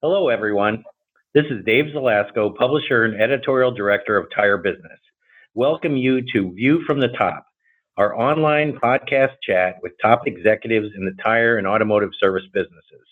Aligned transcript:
Hello, 0.00 0.28
everyone. 0.28 0.84
This 1.34 1.46
is 1.50 1.64
Dave 1.64 1.86
Zielasko, 1.86 2.54
publisher 2.54 3.02
and 3.02 3.20
editorial 3.20 3.72
director 3.72 4.16
of 4.16 4.28
Tire 4.32 4.56
Business. 4.56 5.00
Welcome 5.54 5.96
you 5.96 6.22
to 6.34 6.52
View 6.52 6.84
from 6.84 7.00
the 7.00 7.08
Top, 7.08 7.44
our 7.96 8.16
online 8.16 8.78
podcast 8.78 9.32
chat 9.42 9.74
with 9.82 9.98
top 10.00 10.28
executives 10.28 10.90
in 10.96 11.04
the 11.04 11.16
tire 11.20 11.56
and 11.56 11.66
automotive 11.66 12.10
service 12.20 12.44
businesses. 12.54 13.04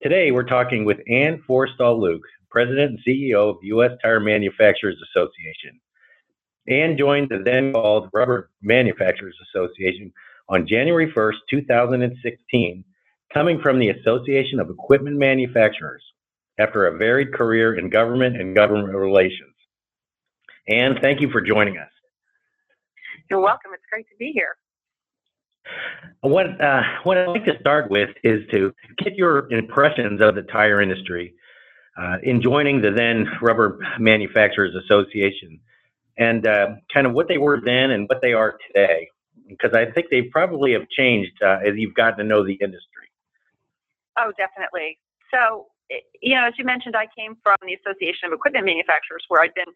Today, 0.00 0.30
we're 0.30 0.44
talking 0.44 0.84
with 0.84 1.00
Anne 1.08 1.42
Forristall 1.48 1.98
Luke, 1.98 2.22
President 2.52 2.92
and 2.92 2.98
CEO 3.04 3.50
of 3.50 3.56
U.S. 3.62 3.90
Tire 4.00 4.20
Manufacturers 4.20 5.02
Association. 5.10 5.80
Anne 6.68 6.96
joined 6.96 7.30
the 7.30 7.42
then 7.44 7.72
called 7.72 8.10
Rubber 8.12 8.48
Manufacturers 8.62 9.34
Association 9.48 10.12
on 10.48 10.68
January 10.68 11.10
1st, 11.10 11.38
2016, 11.50 12.84
coming 13.32 13.60
from 13.60 13.78
the 13.78 13.90
Association 13.90 14.60
of 14.60 14.70
Equipment 14.70 15.16
Manufacturers 15.16 16.02
after 16.58 16.86
a 16.86 16.96
varied 16.96 17.32
career 17.32 17.74
in 17.74 17.88
government 17.90 18.36
and 18.36 18.54
government 18.54 18.94
relations. 18.94 19.54
Anne, 20.68 20.98
thank 21.00 21.20
you 21.20 21.30
for 21.30 21.40
joining 21.40 21.78
us. 21.78 21.88
You're 23.30 23.40
welcome. 23.40 23.70
It's 23.74 23.82
great 23.90 24.06
to 24.08 24.16
be 24.18 24.32
here. 24.32 24.56
What, 26.20 26.60
uh, 26.60 26.82
what 27.04 27.16
I'd 27.16 27.28
like 27.28 27.44
to 27.44 27.58
start 27.60 27.90
with 27.90 28.10
is 28.24 28.46
to 28.50 28.74
get 28.98 29.14
your 29.14 29.50
impressions 29.52 30.20
of 30.20 30.34
the 30.34 30.42
tire 30.42 30.80
industry 30.80 31.34
uh, 31.96 32.16
in 32.22 32.42
joining 32.42 32.80
the 32.80 32.90
then 32.90 33.26
Rubber 33.40 33.78
Manufacturers 33.98 34.74
Association 34.74 35.60
and 36.18 36.46
uh, 36.46 36.66
kind 36.92 37.06
of 37.06 37.12
what 37.12 37.28
they 37.28 37.38
were 37.38 37.60
then 37.64 37.90
and 37.90 38.08
what 38.08 38.20
they 38.20 38.32
are 38.32 38.58
today. 38.66 39.08
Because 39.48 39.74
I 39.74 39.90
think 39.90 40.06
they 40.10 40.22
probably 40.22 40.72
have 40.72 40.88
changed 40.88 41.42
uh, 41.42 41.58
as 41.64 41.74
you've 41.76 41.94
gotten 41.94 42.18
to 42.18 42.24
know 42.24 42.44
the 42.44 42.54
industry. 42.54 43.09
Oh, 44.18 44.32
definitely. 44.36 44.98
So, 45.32 45.66
you 46.22 46.34
know, 46.34 46.44
as 46.46 46.54
you 46.58 46.64
mentioned, 46.64 46.96
I 46.96 47.06
came 47.16 47.36
from 47.42 47.56
the 47.62 47.74
Association 47.74 48.26
of 48.26 48.32
Equipment 48.32 48.66
Manufacturers 48.66 49.24
where 49.28 49.42
I'd 49.42 49.54
been 49.54 49.72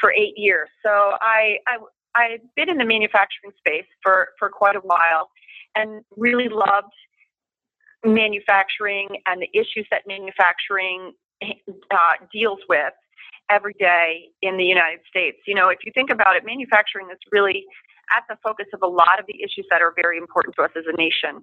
for 0.00 0.12
eight 0.12 0.34
years. 0.36 0.68
So 0.84 0.90
I, 1.20 1.58
I, 1.66 1.78
I've 2.14 2.54
been 2.56 2.68
in 2.68 2.78
the 2.78 2.84
manufacturing 2.84 3.52
space 3.58 3.86
for, 4.02 4.28
for 4.38 4.48
quite 4.48 4.76
a 4.76 4.80
while 4.80 5.30
and 5.74 6.02
really 6.16 6.48
loved 6.48 6.92
manufacturing 8.04 9.08
and 9.26 9.42
the 9.42 9.50
issues 9.58 9.86
that 9.90 10.02
manufacturing 10.06 11.12
uh, 11.42 12.14
deals 12.32 12.60
with 12.68 12.92
every 13.50 13.74
day 13.78 14.28
in 14.42 14.56
the 14.56 14.64
United 14.64 15.00
States. 15.08 15.38
You 15.46 15.54
know, 15.54 15.68
if 15.68 15.78
you 15.84 15.92
think 15.94 16.10
about 16.10 16.36
it, 16.36 16.44
manufacturing 16.44 17.08
is 17.10 17.18
really 17.32 17.64
at 18.16 18.24
the 18.28 18.36
focus 18.42 18.66
of 18.72 18.82
a 18.82 18.86
lot 18.86 19.18
of 19.18 19.26
the 19.26 19.42
issues 19.42 19.66
that 19.70 19.82
are 19.82 19.92
very 19.94 20.18
important 20.18 20.54
to 20.56 20.62
us 20.62 20.70
as 20.76 20.84
a 20.86 20.96
nation, 20.96 21.42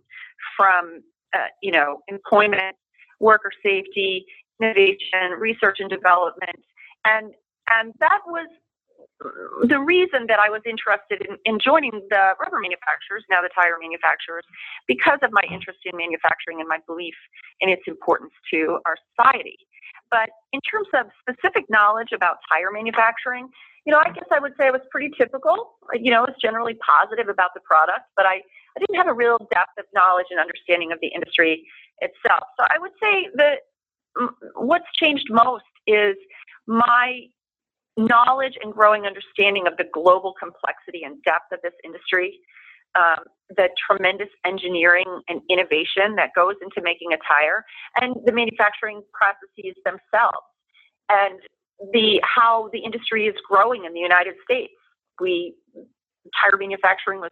from 0.57 1.03
uh, 1.35 1.47
you 1.61 1.71
know 1.71 2.01
employment, 2.07 2.75
worker 3.19 3.51
safety, 3.63 4.25
innovation, 4.61 5.31
research 5.37 5.77
and 5.79 5.89
development, 5.89 6.59
and 7.05 7.33
and 7.69 7.93
that 7.99 8.21
was 8.27 8.47
the 9.63 9.79
reason 9.79 10.27
that 10.27 10.39
I 10.39 10.49
was 10.49 10.61
interested 10.67 11.25
in, 11.27 11.37
in 11.45 11.59
joining 11.59 12.01
the 12.09 12.35
rubber 12.39 12.59
manufacturers, 12.59 13.23
now 13.29 13.41
the 13.41 13.49
tire 13.55 13.77
manufacturers, 13.79 14.43
because 14.87 15.19
of 15.23 15.31
my 15.31 15.43
interest 15.51 15.79
in 15.85 15.95
manufacturing 15.95 16.59
and 16.59 16.67
my 16.67 16.79
belief 16.85 17.15
in 17.61 17.69
its 17.69 17.83
importance 17.87 18.33
to 18.51 18.79
our 18.85 18.95
society. 19.15 19.57
But 20.11 20.29
in 20.53 20.59
terms 20.61 20.87
of 20.93 21.07
specific 21.21 21.65
knowledge 21.69 22.11
about 22.13 22.37
tire 22.49 22.71
manufacturing, 22.71 23.49
you 23.85 23.91
know, 23.91 24.01
I 24.03 24.11
guess 24.11 24.25
I 24.31 24.39
would 24.39 24.53
say 24.59 24.67
I 24.67 24.71
was 24.71 24.81
pretty 24.91 25.11
typical. 25.17 25.77
You 25.93 26.11
know, 26.11 26.25
I 26.25 26.25
was 26.29 26.35
generally 26.41 26.75
positive 26.75 27.29
about 27.29 27.53
the 27.53 27.61
product, 27.61 28.09
but 28.15 28.25
I, 28.25 28.41
I 28.75 28.79
didn't 28.79 28.97
have 28.97 29.07
a 29.07 29.13
real 29.13 29.37
depth 29.51 29.77
of 29.79 29.85
knowledge 29.93 30.27
and 30.29 30.39
understanding 30.39 30.91
of 30.91 30.99
the 31.01 31.07
industry 31.07 31.65
itself. 31.99 32.43
So 32.59 32.65
I 32.69 32.77
would 32.79 32.91
say 33.01 33.29
that 33.35 33.59
what's 34.55 34.85
changed 34.99 35.27
most 35.29 35.63
is 35.87 36.15
my 36.67 37.21
knowledge 37.97 38.53
and 38.61 38.73
growing 38.73 39.05
understanding 39.05 39.67
of 39.67 39.77
the 39.77 39.85
global 39.93 40.33
complexity 40.37 41.03
and 41.03 41.21
depth 41.23 41.51
of 41.53 41.59
this 41.63 41.73
industry 41.83 42.39
um, 42.95 43.25
the 43.49 43.69
tremendous 43.85 44.29
engineering 44.45 45.21
and 45.27 45.41
innovation 45.49 46.15
that 46.15 46.31
goes 46.35 46.55
into 46.61 46.81
making 46.81 47.13
a 47.13 47.17
tire 47.17 47.63
and 48.01 48.15
the 48.25 48.31
manufacturing 48.31 49.01
processes 49.13 49.75
themselves 49.83 50.47
and 51.09 51.39
the 51.91 52.21
how 52.23 52.69
the 52.71 52.79
industry 52.79 53.27
is 53.27 53.35
growing 53.47 53.85
in 53.85 53.93
the 53.93 53.99
United 53.99 54.35
States. 54.43 54.73
We 55.19 55.55
tire 56.41 56.57
manufacturing 56.57 57.19
was 57.19 57.31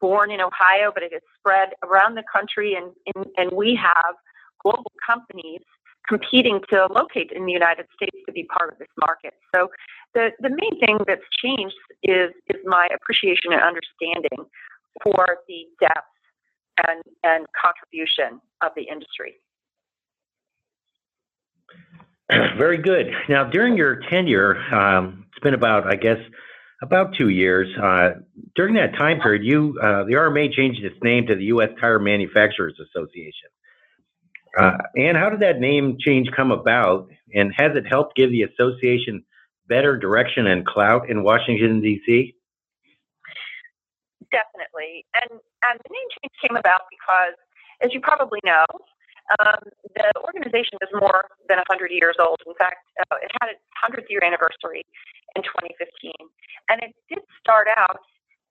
born 0.00 0.30
in 0.30 0.40
Ohio, 0.40 0.90
but 0.92 1.02
it 1.02 1.12
has 1.12 1.22
spread 1.38 1.70
around 1.82 2.14
the 2.14 2.24
country, 2.32 2.74
and, 2.74 2.92
and, 3.14 3.26
and 3.36 3.52
we 3.52 3.74
have 3.74 4.14
global 4.62 4.92
companies 5.06 5.60
competing 6.06 6.60
to 6.70 6.86
locate 6.90 7.30
in 7.32 7.44
the 7.44 7.52
United 7.52 7.86
States 7.94 8.16
to 8.26 8.32
be 8.32 8.44
part 8.44 8.72
of 8.72 8.78
this 8.78 8.88
market. 8.98 9.34
So 9.54 9.68
the, 10.14 10.30
the 10.40 10.48
main 10.48 10.80
thing 10.80 10.98
that's 11.06 11.22
changed 11.42 11.76
is, 12.02 12.30
is 12.48 12.56
my 12.64 12.88
appreciation 12.94 13.52
and 13.52 13.60
understanding 13.62 14.48
for 15.04 15.38
the 15.46 15.66
depth 15.80 16.08
and, 16.86 17.02
and 17.22 17.46
contribution 17.60 18.40
of 18.62 18.72
the 18.74 18.82
industry. 18.82 19.34
Very 22.58 22.78
good. 22.78 23.12
Now, 23.28 23.44
during 23.44 23.76
your 23.76 24.00
tenure, 24.10 24.56
um, 24.74 25.26
it's 25.30 25.42
been 25.42 25.54
about, 25.54 25.86
I 25.86 25.96
guess, 25.96 26.18
about 26.82 27.14
two 27.18 27.28
years. 27.28 27.68
Uh, 27.76 28.20
during 28.54 28.74
that 28.74 28.94
time 28.96 29.20
period, 29.20 29.44
you 29.44 29.78
uh, 29.82 30.04
the 30.04 30.14
RMA 30.14 30.52
changed 30.52 30.82
its 30.84 30.96
name 31.02 31.26
to 31.26 31.34
the 31.34 31.44
U.S. 31.44 31.70
Tire 31.80 31.98
Manufacturers 31.98 32.78
Association. 32.80 33.50
Uh, 34.56 34.78
and 34.96 35.16
how 35.16 35.30
did 35.30 35.40
that 35.40 35.60
name 35.60 35.96
change 36.00 36.28
come 36.34 36.50
about? 36.50 37.08
And 37.34 37.52
has 37.56 37.76
it 37.76 37.86
helped 37.86 38.16
give 38.16 38.30
the 38.30 38.42
association 38.42 39.24
better 39.68 39.96
direction 39.96 40.46
and 40.46 40.66
clout 40.66 41.10
in 41.10 41.22
Washington 41.22 41.80
D.C.? 41.80 42.34
Definitely. 44.32 45.04
And, 45.14 45.40
and 45.68 45.80
the 45.84 45.90
name 45.92 46.08
change 46.16 46.34
came 46.42 46.56
about 46.56 46.88
because, 46.90 47.36
as 47.82 47.92
you 47.92 48.00
probably 48.00 48.40
know, 48.44 48.64
um, 49.38 49.60
the 49.94 50.08
organization 50.24 50.80
is 50.80 50.88
more 50.92 51.28
than 51.48 51.58
100 51.58 51.90
years 51.92 52.16
old. 52.18 52.40
In 52.46 52.54
fact, 52.54 52.88
uh, 52.98 53.16
it 53.20 53.30
had 53.40 53.52
its 53.52 53.60
100th 53.84 54.08
year 54.08 54.24
anniversary 54.24 54.84
in 55.36 55.42
2015. 55.42 56.12
And 56.68 56.82
it 56.82 56.94
did 57.08 57.22
start 57.40 57.68
out 57.76 58.00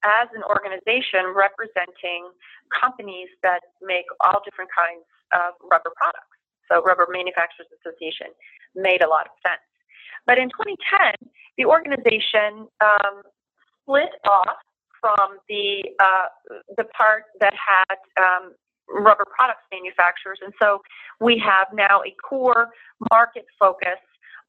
as 0.05 0.29
an 0.35 0.43
organization 0.45 1.33
representing 1.33 2.29
companies 2.69 3.29
that 3.41 3.61
make 3.81 4.05
all 4.21 4.41
different 4.45 4.69
kinds 4.71 5.05
of 5.33 5.57
rubber 5.65 5.91
products. 5.97 6.37
So, 6.69 6.83
Rubber 6.83 7.07
Manufacturers 7.09 7.67
Association 7.79 8.27
made 8.75 9.01
a 9.01 9.07
lot 9.07 9.25
of 9.25 9.33
sense. 9.39 9.63
But 10.25 10.37
in 10.37 10.49
2010, 10.49 11.31
the 11.57 11.65
organization 11.65 12.67
um, 12.83 13.23
split 13.81 14.11
off 14.27 14.59
from 14.99 15.39
the 15.47 15.83
uh, 15.99 16.27
the 16.75 16.83
part 16.85 17.23
that 17.39 17.53
had 17.55 17.97
um, 18.19 18.53
rubber 18.89 19.25
products 19.35 19.63
manufacturers, 19.71 20.39
and 20.43 20.53
so 20.61 20.81
we 21.19 21.39
have 21.39 21.67
now 21.73 22.01
a 22.03 22.13
core 22.27 22.69
market 23.11 23.45
focus 23.59 23.99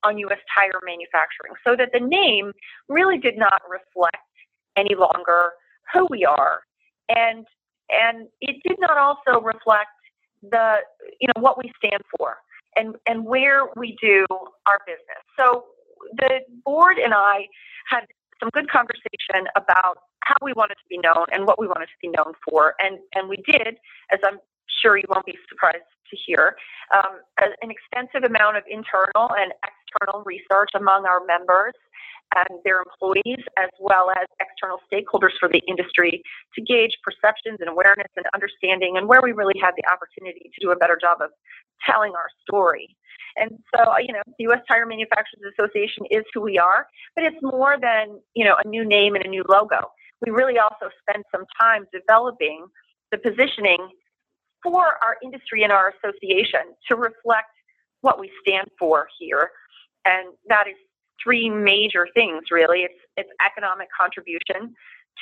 on 0.04 0.18
U.S. 0.18 0.38
tire 0.54 0.80
manufacturing, 0.84 1.54
so 1.66 1.76
that 1.76 1.90
the 1.92 2.00
name 2.00 2.52
really 2.88 3.18
did 3.18 3.36
not 3.36 3.62
reflect 3.68 4.16
any 4.76 4.94
longer 4.94 5.52
who 5.92 6.06
we 6.10 6.24
are, 6.24 6.60
and 7.08 7.46
and 7.90 8.28
it 8.40 8.56
did 8.66 8.78
not 8.78 8.96
also 8.96 9.40
reflect 9.40 9.90
the 10.42 10.76
you 11.20 11.28
know 11.28 11.42
what 11.42 11.58
we 11.58 11.72
stand 11.84 12.02
for 12.16 12.36
and 12.76 12.94
and 13.06 13.24
where 13.24 13.62
we 13.76 13.96
do 14.00 14.24
our 14.66 14.78
business. 14.86 15.22
So 15.38 15.64
the 16.16 16.40
board 16.64 16.98
and 16.98 17.12
I 17.14 17.48
had 17.90 18.04
some 18.40 18.50
good 18.52 18.70
conversation 18.70 19.48
about 19.56 19.98
how 20.22 20.36
we 20.42 20.52
wanted 20.52 20.74
to 20.74 20.88
be 20.88 20.98
known 20.98 21.26
and 21.32 21.46
what 21.46 21.58
we 21.58 21.66
wanted 21.66 21.86
to 21.86 21.98
be 22.00 22.08
known 22.08 22.34
for. 22.48 22.74
And, 22.78 22.98
and 23.14 23.28
we 23.28 23.36
did, 23.36 23.78
as 24.12 24.20
I'm 24.22 24.38
sure 24.82 24.96
you 24.96 25.04
won't 25.08 25.26
be 25.26 25.36
surprised 25.48 25.88
to 26.10 26.16
hear, 26.16 26.56
um, 26.94 27.20
an 27.40 27.70
extensive 27.70 28.24
amount 28.24 28.56
of 28.56 28.64
internal 28.68 29.28
and 29.36 29.52
external 29.60 30.24
research 30.24 30.70
among 30.74 31.04
our 31.04 31.24
members 31.26 31.74
and 32.36 32.60
their 32.64 32.80
employees, 32.80 33.40
as 33.56 33.70
well 33.80 34.10
as 34.10 34.26
external 34.40 34.80
stakeholders 34.84 35.32
for 35.40 35.48
the 35.48 35.62
industry 35.66 36.22
to 36.54 36.60
gauge 36.60 36.96
perceptions 37.02 37.58
and 37.60 37.68
awareness 37.68 38.08
and 38.16 38.26
understanding 38.34 38.96
and 38.96 39.08
where 39.08 39.20
we 39.22 39.32
really 39.32 39.58
had 39.60 39.72
the 39.76 39.84
opportunity 39.90 40.50
to 40.52 40.60
do 40.60 40.70
a 40.70 40.76
better 40.76 40.98
job 41.00 41.18
of 41.22 41.30
telling 41.88 42.12
our 42.12 42.28
story. 42.42 42.96
And 43.36 43.58
so, 43.74 43.96
you 43.98 44.12
know, 44.12 44.22
the 44.38 44.44
U.S. 44.50 44.60
Tire 44.68 44.84
Manufacturers 44.84 45.52
Association 45.56 46.04
is 46.10 46.24
who 46.34 46.40
we 46.40 46.58
are, 46.58 46.86
but 47.14 47.24
it's 47.24 47.40
more 47.40 47.76
than, 47.80 48.20
you 48.34 48.44
know, 48.44 48.56
a 48.62 48.68
new 48.68 48.84
name 48.84 49.14
and 49.14 49.24
a 49.24 49.28
new 49.28 49.44
logo. 49.48 49.90
We 50.26 50.32
really 50.32 50.58
also 50.58 50.90
spend 51.08 51.24
some 51.30 51.44
time 51.58 51.86
developing 51.92 52.66
the 53.12 53.18
positioning 53.18 53.88
for 54.62 54.98
our 55.02 55.16
industry 55.22 55.62
and 55.62 55.72
our 55.72 55.94
association 55.96 56.74
to 56.88 56.96
reflect 56.96 57.50
what 58.00 58.18
we 58.18 58.30
stand 58.46 58.68
for 58.78 59.08
here. 59.18 59.50
And 60.04 60.28
that 60.48 60.66
is 60.68 60.74
three 61.22 61.50
major 61.50 62.06
things, 62.14 62.44
really. 62.50 62.80
It's, 62.82 63.00
it's 63.16 63.30
economic 63.44 63.88
contribution 63.98 64.74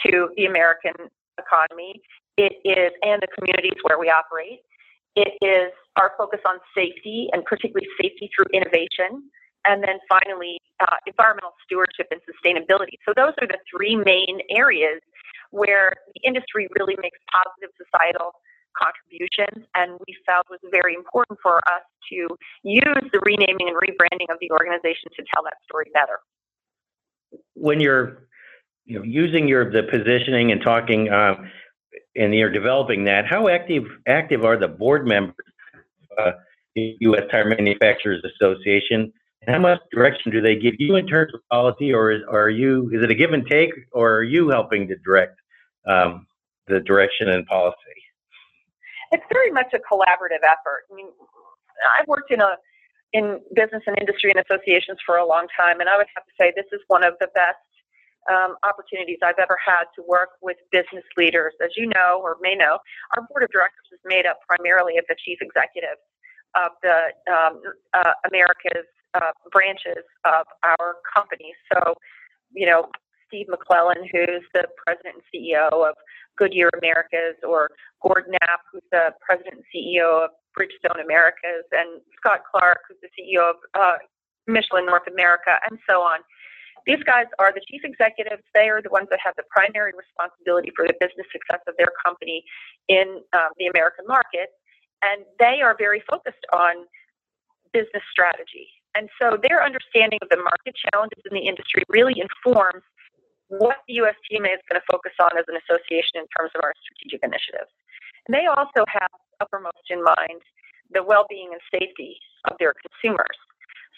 to 0.04 0.28
the 0.36 0.44
American 0.46 0.92
economy. 1.38 2.00
It 2.36 2.52
is, 2.64 2.92
and 3.02 3.20
the 3.22 3.28
communities 3.38 3.78
where 3.82 3.98
we 3.98 4.10
operate. 4.10 4.60
it 5.16 5.32
is 5.40 5.72
our 5.96 6.12
focus 6.18 6.40
on 6.46 6.58
safety 6.76 7.28
and 7.32 7.42
particularly 7.44 7.88
safety 8.00 8.30
through 8.36 8.46
innovation. 8.52 9.24
And 9.64 9.82
then 9.82 9.98
finally, 10.08 10.58
uh, 10.78 10.96
environmental 11.06 11.54
stewardship 11.64 12.06
and 12.12 12.20
sustainability. 12.28 13.00
So 13.08 13.12
those 13.16 13.32
are 13.40 13.48
the 13.48 13.58
three 13.66 13.96
main 13.96 14.40
areas 14.50 15.00
where 15.50 15.94
the 16.14 16.20
industry 16.22 16.68
really 16.78 16.96
makes 17.00 17.18
positive 17.32 17.74
societal 17.80 18.32
contributions 18.80 19.66
and 19.74 19.98
we 20.06 20.16
felt 20.24 20.46
was 20.50 20.60
very 20.70 20.94
important 20.94 21.38
for 21.42 21.58
us 21.68 21.82
to 22.10 22.28
use 22.62 23.04
the 23.12 23.20
renaming 23.24 23.68
and 23.68 23.76
rebranding 23.76 24.30
of 24.30 24.38
the 24.40 24.50
organization 24.50 25.10
to 25.16 25.24
tell 25.32 25.42
that 25.44 25.54
story 25.64 25.90
better. 25.92 26.18
When 27.54 27.80
you're 27.80 28.28
you 28.84 28.98
know, 28.98 29.04
using 29.04 29.48
your 29.48 29.70
the 29.70 29.82
positioning 29.82 30.52
and 30.52 30.62
talking 30.62 31.08
uh, 31.08 31.34
and 32.14 32.34
you're 32.34 32.50
developing 32.50 33.04
that, 33.04 33.26
how 33.26 33.48
active 33.48 33.84
active 34.06 34.44
are 34.44 34.56
the 34.56 34.68
board 34.68 35.06
members 35.06 35.34
uh, 36.18 36.32
the 36.74 36.96
U.S. 37.00 37.22
Tire 37.30 37.46
Manufacturers 37.46 38.22
Association, 38.24 39.12
and 39.42 39.54
how 39.54 39.58
much 39.58 39.80
direction 39.92 40.30
do 40.30 40.40
they 40.40 40.56
give 40.56 40.74
you 40.78 40.96
in 40.96 41.06
terms 41.06 41.32
of 41.34 41.40
policy, 41.50 41.92
or 41.92 42.12
is 42.12 42.22
are 42.30 42.50
you 42.50 42.90
is 42.92 43.02
it 43.02 43.10
a 43.10 43.14
give 43.14 43.32
and 43.32 43.46
take, 43.46 43.70
or 43.92 44.14
are 44.16 44.22
you 44.22 44.50
helping 44.50 44.86
to 44.88 44.96
direct 45.04 45.38
um, 45.86 46.26
the 46.68 46.80
direction 46.80 47.28
and 47.28 47.46
policy? 47.46 47.76
It's 49.12 49.24
very 49.32 49.50
much 49.50 49.72
a 49.74 49.78
collaborative 49.78 50.42
effort. 50.42 50.84
I 50.90 50.94
mean, 50.94 51.08
I've 51.98 52.06
worked 52.06 52.30
in 52.32 52.40
a 52.40 52.56
in 53.12 53.40
business 53.54 53.82
and 53.86 53.96
industry 54.00 54.32
and 54.34 54.42
associations 54.44 54.98
for 55.06 55.16
a 55.16 55.26
long 55.26 55.46
time, 55.56 55.80
and 55.80 55.88
I 55.88 55.96
would 55.96 56.06
have 56.14 56.24
to 56.24 56.34
say 56.38 56.52
this 56.56 56.66
is 56.72 56.80
one 56.88 57.04
of 57.04 57.14
the 57.20 57.28
best 57.34 57.62
um, 58.30 58.56
opportunities 58.64 59.18
I've 59.24 59.38
ever 59.38 59.56
had 59.64 59.84
to 59.94 60.02
work 60.06 60.30
with 60.42 60.56
business 60.72 61.04
leaders. 61.16 61.54
As 61.62 61.70
you 61.76 61.86
know 61.86 62.20
or 62.22 62.36
may 62.40 62.54
know, 62.54 62.78
our 63.16 63.22
board 63.30 63.44
of 63.44 63.50
directors 63.50 63.86
is 63.92 64.00
made 64.04 64.26
up 64.26 64.40
primarily 64.48 64.98
of 64.98 65.04
the 65.08 65.16
chief 65.24 65.38
executives 65.40 66.02
of 66.54 66.72
the 66.82 67.12
um, 67.30 67.62
uh, 67.94 68.12
America's 68.28 68.88
uh, 69.14 69.32
branches 69.52 70.02
of 70.24 70.46
our 70.64 70.96
company. 71.14 71.54
So, 71.72 71.94
you 72.52 72.66
know, 72.66 72.88
Steve 73.28 73.46
McClellan, 73.48 74.04
who's 74.10 74.44
the 74.54 74.66
president 74.84 75.16
and 75.16 75.24
CEO 75.32 75.70
of 75.72 75.94
Goodyear 76.36 76.70
Americas, 76.80 77.36
or 77.42 77.70
Gord 78.02 78.24
Knapp, 78.28 78.60
who's 78.72 78.82
the 78.92 79.14
president 79.20 79.62
and 79.62 79.64
CEO 79.74 80.24
of 80.24 80.30
Bridgestone 80.56 81.02
Americas, 81.02 81.64
and 81.72 82.00
Scott 82.16 82.40
Clark, 82.50 82.80
who's 82.88 82.98
the 83.02 83.10
CEO 83.16 83.50
of 83.50 83.56
uh, 83.74 83.98
Michelin 84.46 84.86
North 84.86 85.06
America, 85.10 85.58
and 85.68 85.78
so 85.88 86.00
on. 86.00 86.20
These 86.86 87.02
guys 87.02 87.26
are 87.40 87.52
the 87.52 87.60
chief 87.66 87.82
executives. 87.82 88.42
They 88.54 88.68
are 88.68 88.80
the 88.80 88.90
ones 88.90 89.08
that 89.10 89.18
have 89.24 89.34
the 89.36 89.42
primary 89.50 89.92
responsibility 89.98 90.70
for 90.76 90.86
the 90.86 90.94
business 91.00 91.26
success 91.32 91.60
of 91.66 91.74
their 91.78 91.90
company 92.04 92.44
in 92.88 93.22
um, 93.34 93.50
the 93.58 93.66
American 93.66 94.06
market. 94.06 94.54
And 95.02 95.26
they 95.40 95.60
are 95.62 95.74
very 95.76 96.02
focused 96.08 96.46
on 96.52 96.86
business 97.72 98.06
strategy. 98.10 98.70
And 98.96 99.10
so 99.20 99.36
their 99.36 99.62
understanding 99.62 100.18
of 100.22 100.28
the 100.30 100.38
market 100.38 100.74
challenges 100.90 101.20
in 101.28 101.34
the 101.34 101.44
industry 101.44 101.82
really 101.88 102.22
informs 102.22 102.82
what 103.48 103.78
the 103.86 104.02
USTMA 104.02 104.50
is 104.54 104.62
going 104.66 104.80
to 104.80 104.86
focus 104.90 105.12
on 105.20 105.38
as 105.38 105.44
an 105.48 105.56
association 105.62 106.18
in 106.22 106.26
terms 106.34 106.50
of 106.54 106.62
our 106.62 106.74
strategic 106.82 107.22
initiatives. 107.22 107.70
And 108.26 108.34
they 108.34 108.46
also 108.46 108.82
have 108.88 109.12
uppermost 109.40 109.86
in 109.90 110.02
mind 110.02 110.42
the 110.90 111.02
well 111.02 111.26
being 111.28 111.50
and 111.52 111.62
safety 111.70 112.18
of 112.50 112.56
their 112.58 112.74
consumers. 112.74 113.38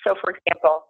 So, 0.06 0.14
for 0.20 0.36
example, 0.36 0.88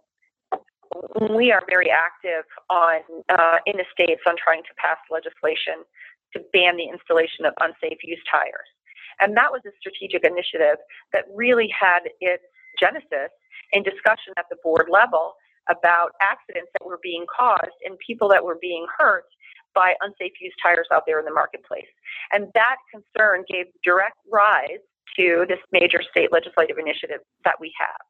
we 1.37 1.53
are 1.53 1.63
very 1.69 1.91
active 1.91 2.45
on 2.71 3.03
uh, 3.29 3.59
in 3.67 3.77
the 3.77 3.85
states 3.93 4.23
on 4.27 4.35
trying 4.43 4.63
to 4.63 4.75
pass 4.79 4.99
legislation 5.11 5.85
to 6.33 6.41
ban 6.53 6.77
the 6.77 6.89
installation 6.89 7.45
of 7.47 7.55
unsafe 7.61 7.99
used 8.03 8.27
tires. 8.31 8.69
And 9.21 9.37
that 9.37 9.51
was 9.51 9.63
a 9.67 9.73
strategic 9.81 10.25
initiative 10.25 10.79
that 11.13 11.25
really 11.35 11.69
had 11.69 12.07
its 12.21 12.45
genesis 12.79 13.33
in 13.73 13.83
discussion 13.83 14.33
at 14.39 14.47
the 14.51 14.57
board 14.63 14.87
level 14.91 15.35
about 15.71 16.13
accidents 16.21 16.71
that 16.79 16.87
were 16.87 17.01
being 17.03 17.27
caused 17.27 17.77
and 17.85 17.97
people 18.05 18.29
that 18.29 18.45
were 18.45 18.59
being 18.61 18.87
hurt 18.97 19.25
by 19.75 19.95
unsafe 20.01 20.33
used 20.41 20.57
tires 20.63 20.87
out 20.93 21.05
there 21.07 21.19
in 21.19 21.25
the 21.25 21.33
marketplace. 21.33 21.91
And 22.33 22.49
that 22.55 22.77
concern 22.91 23.45
gave 23.49 23.67
direct 23.85 24.17
rise 24.31 24.83
to 25.19 25.45
this 25.49 25.59
major 25.73 26.03
state 26.11 26.33
legislative 26.33 26.79
initiative 26.79 27.21
that 27.45 27.55
we 27.61 27.73
have. 27.79 28.01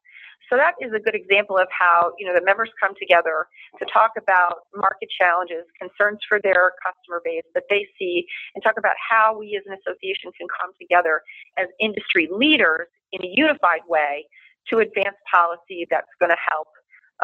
So 0.50 0.56
that 0.56 0.75
is 0.81 0.93
a 0.96 1.00
good 1.00 1.14
example 1.14 1.58
of 1.58 1.69
how 1.69 2.12
you 2.19 2.26
know 2.26 2.32
the 2.32 2.44
members 2.44 2.70
come 2.81 2.94
together 2.99 3.46
to 3.78 3.84
talk 3.93 4.12
about 4.16 4.64
market 4.75 5.08
challenges, 5.12 5.64
concerns 5.78 6.20
for 6.26 6.40
their 6.43 6.72
customer 6.81 7.20
base 7.22 7.44
that 7.54 7.64
they 7.69 7.87
see, 7.99 8.25
and 8.54 8.64
talk 8.64 8.78
about 8.78 8.96
how 8.96 9.37
we 9.38 9.61
as 9.61 9.64
an 9.69 9.76
association 9.76 10.32
can 10.38 10.49
come 10.49 10.72
together 10.81 11.20
as 11.58 11.69
industry 11.81 12.28
leaders 12.32 12.88
in 13.12 13.22
a 13.25 13.28
unified 13.28 13.84
way 13.88 14.25
to 14.70 14.78
advance 14.78 15.16
policy 15.31 15.87
that's 15.90 16.08
going 16.19 16.31
to 16.31 16.40
help 16.49 16.69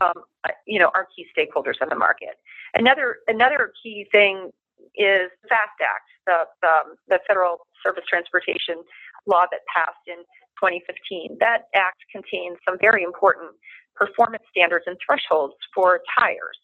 um, 0.03 0.25
you 0.67 0.79
know 0.79 0.91
our 0.95 1.07
key 1.15 1.27
stakeholders 1.37 1.81
in 1.81 1.89
the 1.89 1.97
market. 1.97 2.37
Another 2.75 3.17
another 3.29 3.73
key 3.83 4.07
thing 4.11 4.51
is 4.97 5.31
FAST 5.49 5.79
Act, 5.83 6.09
the, 6.27 6.39
the, 6.63 6.77
the 7.09 7.19
Federal 7.27 7.67
Surface 7.83 8.05
Transportation 8.09 8.83
law 9.27 9.45
that 9.51 9.61
passed 9.73 10.05
in 10.07 10.19
2015. 10.61 11.39
That 11.41 11.67
act 11.75 11.99
contains 12.13 12.59
some 12.67 12.79
very 12.81 13.03
important 13.03 13.53
performance 13.97 14.45
standards 14.51 14.85
and 14.87 14.97
thresholds 15.05 15.55
for 15.75 16.01
tires 16.19 16.59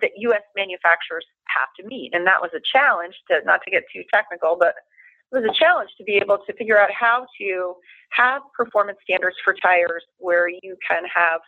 that 0.00 0.10
U.S. 0.16 0.42
manufacturers 0.56 1.24
have 1.46 1.70
to 1.78 1.86
meet. 1.86 2.10
And 2.14 2.26
that 2.26 2.42
was 2.42 2.50
a 2.54 2.60
challenge 2.60 3.14
to, 3.30 3.40
not 3.44 3.60
to 3.64 3.70
get 3.70 3.84
too 3.94 4.02
technical, 4.12 4.56
but 4.58 4.74
it 5.32 5.40
was 5.40 5.44
a 5.48 5.54
challenge 5.54 5.90
to 5.98 6.04
be 6.04 6.16
able 6.16 6.38
to 6.38 6.52
figure 6.54 6.78
out 6.78 6.90
how 6.90 7.26
to 7.40 7.74
have 8.10 8.42
performance 8.56 8.98
standards 9.02 9.36
for 9.44 9.54
tires 9.54 10.02
where 10.18 10.48
you 10.48 10.76
can 10.86 11.04
have 11.14 11.40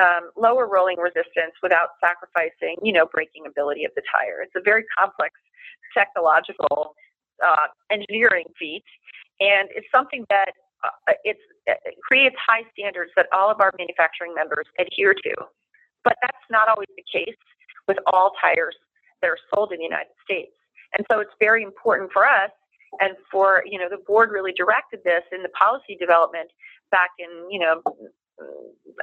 um, 0.00 0.30
lower 0.36 0.66
rolling 0.66 0.98
resistance 0.98 1.52
without 1.62 1.90
sacrificing, 2.00 2.76
you 2.82 2.92
know, 2.92 3.06
braking 3.12 3.44
ability 3.46 3.84
of 3.84 3.92
the 3.94 4.02
tire. 4.12 4.42
It's 4.42 4.54
a 4.56 4.62
very 4.64 4.84
complex 4.98 5.34
technological 5.96 6.94
uh, 7.44 7.68
engineering 7.90 8.46
feat, 8.58 8.84
and 9.40 9.68
it's 9.74 9.86
something 9.94 10.24
that 10.30 10.52
uh, 10.82 11.12
it 11.24 11.36
creates 12.02 12.36
high 12.40 12.62
standards 12.72 13.10
that 13.16 13.26
all 13.32 13.50
of 13.50 13.60
our 13.60 13.72
manufacturing 13.78 14.34
members 14.34 14.66
adhere 14.78 15.14
to. 15.14 15.34
But 16.04 16.16
that's 16.22 16.46
not 16.50 16.68
always 16.68 16.88
the 16.96 17.04
case 17.12 17.36
with 17.86 17.98
all 18.06 18.32
tires 18.40 18.76
that 19.20 19.28
are 19.28 19.38
sold 19.52 19.72
in 19.72 19.78
the 19.78 19.84
United 19.84 20.16
States. 20.24 20.52
And 20.96 21.06
so 21.10 21.20
it's 21.20 21.32
very 21.38 21.62
important 21.62 22.10
for 22.12 22.26
us 22.26 22.50
and 23.00 23.14
for, 23.30 23.62
you 23.66 23.78
know, 23.78 23.88
the 23.88 24.02
board 24.06 24.30
really 24.30 24.52
directed 24.52 25.00
this 25.04 25.22
in 25.32 25.42
the 25.42 25.48
policy 25.50 25.96
development 26.00 26.50
back 26.90 27.10
in, 27.18 27.28
you 27.50 27.60
know, 27.60 27.82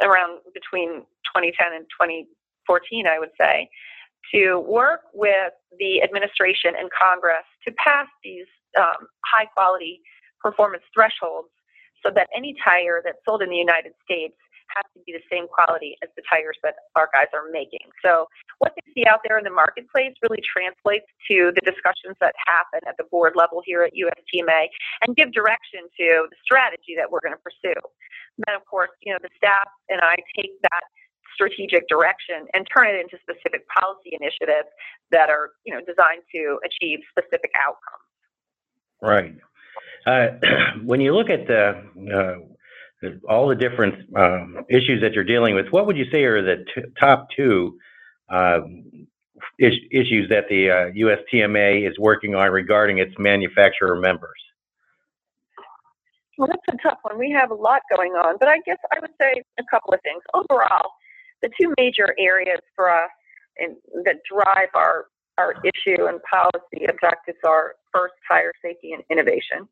around 0.01 0.39
between 0.53 1.05
2010 1.33 1.73
and 1.73 1.85
2014, 1.89 3.07
I 3.07 3.19
would 3.19 3.31
say, 3.39 3.69
to 4.33 4.59
work 4.59 5.01
with 5.13 5.53
the 5.79 6.01
administration 6.03 6.73
and 6.77 6.89
Congress 6.91 7.45
to 7.65 7.71
pass 7.73 8.07
these 8.23 8.47
um, 8.77 9.07
high 9.25 9.45
quality 9.45 10.01
performance 10.41 10.83
thresholds 10.93 11.49
so 12.03 12.11
that 12.13 12.27
any 12.35 12.55
tire 12.63 13.01
that's 13.03 13.17
sold 13.25 13.41
in 13.41 13.49
the 13.49 13.57
United 13.57 13.93
States 14.03 14.35
has 14.75 14.85
to 14.93 14.99
be 15.05 15.13
the 15.13 15.23
same 15.31 15.47
quality 15.47 15.95
as 16.03 16.09
the 16.15 16.23
tires 16.27 16.57
that 16.63 16.75
our 16.95 17.09
guys 17.13 17.27
are 17.33 17.49
making. 17.51 17.87
So 18.03 18.27
what 18.59 18.73
they 18.75 18.85
see 18.93 19.05
out 19.05 19.21
there 19.27 19.37
in 19.37 19.43
the 19.43 19.53
marketplace 19.53 20.13
really 20.21 20.43
translates 20.43 21.07
to 21.31 21.51
the 21.55 21.63
discussions 21.63 22.15
that 22.19 22.35
happen 22.45 22.81
at 22.87 22.95
the 22.97 23.05
board 23.09 23.33
level 23.35 23.61
here 23.65 23.83
at 23.83 23.93
USTMA 23.93 24.67
and 25.05 25.15
give 25.15 25.31
direction 25.31 25.87
to 25.99 26.27
the 26.29 26.37
strategy 26.43 26.95
that 26.97 27.09
we're 27.09 27.23
going 27.23 27.35
to 27.35 27.43
pursue. 27.43 27.79
And 28.37 28.43
then 28.45 28.55
of 28.55 28.65
course, 28.65 28.91
you 29.01 29.13
know, 29.13 29.19
the 29.21 29.31
staff 29.37 29.69
and 29.89 30.01
I 30.01 30.15
take 30.35 30.53
that 30.61 30.83
strategic 31.33 31.87
direction 31.87 32.49
and 32.53 32.65
turn 32.73 32.87
it 32.87 32.97
into 32.97 33.17
specific 33.21 33.61
policy 33.69 34.17
initiatives 34.17 34.69
that 35.11 35.29
are, 35.29 35.51
you 35.65 35.73
know, 35.73 35.79
designed 35.85 36.25
to 36.33 36.57
achieve 36.65 36.99
specific 37.13 37.51
outcomes. 37.61 38.07
Right. 39.01 39.35
Uh, 40.05 40.27
when 40.83 41.01
you 41.01 41.13
look 41.13 41.29
at 41.29 41.47
the 41.47 41.77
uh, 42.09 42.56
all 43.29 43.47
the 43.47 43.55
different 43.55 43.95
um, 44.15 44.65
issues 44.69 45.01
that 45.01 45.13
you're 45.13 45.23
dealing 45.23 45.55
with, 45.55 45.67
what 45.69 45.85
would 45.85 45.97
you 45.97 46.05
say 46.11 46.23
are 46.23 46.41
the 46.41 46.65
t- 46.73 46.81
top 46.99 47.27
two 47.35 47.77
uh, 48.29 48.61
is- 49.59 49.79
issues 49.91 50.29
that 50.29 50.45
the 50.49 50.69
uh, 50.69 50.73
USTMA 50.91 51.87
is 51.87 51.97
working 51.99 52.35
on 52.35 52.51
regarding 52.51 52.97
its 52.97 53.13
manufacturer 53.19 53.95
members? 53.95 54.39
Well, 56.37 56.47
that's 56.47 56.77
a 56.77 56.87
tough 56.87 56.99
one. 57.01 57.17
We 57.17 57.31
have 57.31 57.51
a 57.51 57.55
lot 57.55 57.81
going 57.95 58.11
on, 58.13 58.37
but 58.39 58.47
I 58.47 58.59
guess 58.65 58.77
I 58.91 58.99
would 58.99 59.13
say 59.19 59.41
a 59.59 59.63
couple 59.69 59.93
of 59.93 59.99
things. 60.03 60.21
Overall, 60.33 60.91
the 61.41 61.49
two 61.59 61.73
major 61.77 62.13
areas 62.19 62.59
for 62.75 62.91
us 62.91 63.09
in, 63.57 63.75
that 64.05 64.17
drive 64.29 64.69
our 64.75 65.05
our 65.37 65.53
issue 65.63 66.07
and 66.07 66.19
policy 66.23 66.85
objectives 66.89 67.37
are 67.45 67.75
first 67.93 68.15
tire 68.27 68.51
safety 68.59 68.93
and 68.93 69.03
innovation. 69.11 69.67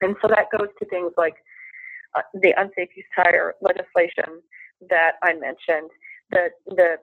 And 0.00 0.14
so 0.22 0.28
that 0.28 0.46
goes 0.56 0.68
to 0.78 0.84
things 0.86 1.12
like 1.16 1.34
uh, 2.16 2.22
the 2.34 2.54
unsafe 2.56 2.90
use 2.96 3.06
tire 3.14 3.54
legislation 3.60 4.42
that 4.88 5.12
I 5.22 5.34
mentioned, 5.34 5.90
the 6.30 6.50
the 6.66 6.96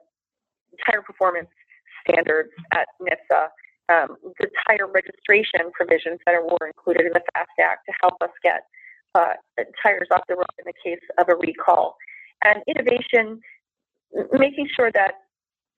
tire 0.84 1.02
performance 1.02 1.48
standards 2.06 2.50
at 2.72 2.88
NHTSA, 3.00 3.48
um, 3.88 4.16
the 4.38 4.48
tire 4.66 4.86
registration 4.86 5.70
provisions 5.72 6.18
that 6.26 6.34
are, 6.34 6.44
were 6.44 6.66
included 6.66 7.06
in 7.06 7.12
the 7.12 7.22
FAST 7.34 7.50
Act 7.60 7.80
to 7.86 7.92
help 8.02 8.14
us 8.20 8.30
get 8.42 8.62
uh, 9.14 9.34
tires 9.82 10.08
off 10.10 10.22
the 10.28 10.34
road 10.34 10.46
in 10.58 10.64
the 10.66 10.74
case 10.84 11.02
of 11.18 11.28
a 11.28 11.36
recall. 11.36 11.96
And 12.44 12.62
innovation, 12.66 13.40
making 14.32 14.68
sure 14.74 14.90
that 14.92 15.14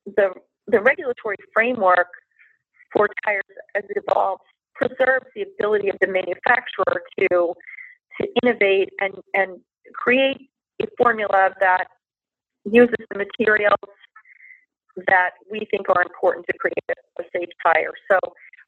the 0.07 0.31
the 0.67 0.81
regulatory 0.81 1.37
framework 1.55 2.09
for 2.93 3.09
tires 3.25 3.43
as 3.75 3.85
it 3.89 4.03
evolves 4.09 4.43
preserves 4.75 5.27
the 5.35 5.43
ability 5.43 5.89
of 5.89 5.97
the 6.01 6.07
manufacturer 6.07 7.03
to 7.19 7.55
to 8.21 8.29
innovate 8.43 8.91
and, 9.01 9.15
and 9.35 9.61
create 9.95 10.49
a 10.83 10.87
formula 10.97 11.51
that 11.61 11.87
uses 12.65 12.95
the 13.11 13.19
materials 13.19 13.93
that 15.07 15.31
we 15.51 15.67
think 15.71 15.89
are 15.89 16.03
important 16.03 16.45
to 16.51 16.59
create 16.59 16.99
a 17.19 17.23
safe 17.35 17.49
tire. 17.63 17.93
So 18.11 18.19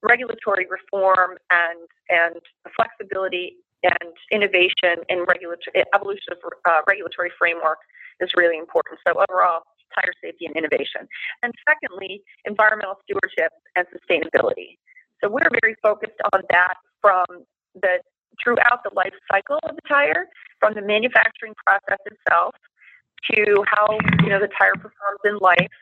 regulatory 0.03 0.67
reform 0.71 1.37
and 1.51 1.79
and 2.09 2.41
flexibility 2.77 3.57
and 3.83 4.13
innovation 4.31 5.05
in 5.09 5.25
regulatory 5.29 5.85
evolution 5.95 6.33
of 6.33 6.39
uh, 6.65 6.81
regulatory 6.87 7.31
framework 7.39 7.79
is 8.21 8.31
really 8.37 8.59
important. 8.59 9.01
So 9.07 9.15
overall, 9.17 9.63
tire 9.95 10.13
safety 10.23 10.47
and 10.47 10.55
innovation. 10.57 11.09
And 11.43 11.53
secondly, 11.67 12.23
environmental 12.45 13.01
stewardship 13.05 13.53
and 13.77 13.87
sustainability. 13.91 14.79
So 15.23 15.29
we're 15.29 15.51
very 15.63 15.75
focused 15.83 16.21
on 16.33 16.43
that 16.51 16.75
from 17.01 17.25
the 17.75 18.01
throughout 18.43 18.83
the 18.85 18.91
life 18.95 19.15
cycle 19.31 19.59
of 19.65 19.77
the 19.77 19.83
tire, 19.89 20.27
from 20.59 20.75
the 20.75 20.83
manufacturing 20.83 21.55
process 21.67 21.99
itself 22.07 22.55
to 23.33 23.65
how 23.67 23.99
you 24.23 24.31
know 24.31 24.41
the 24.41 24.51
tire 24.59 24.75
performs 24.75 25.21
in 25.25 25.37
life 25.39 25.73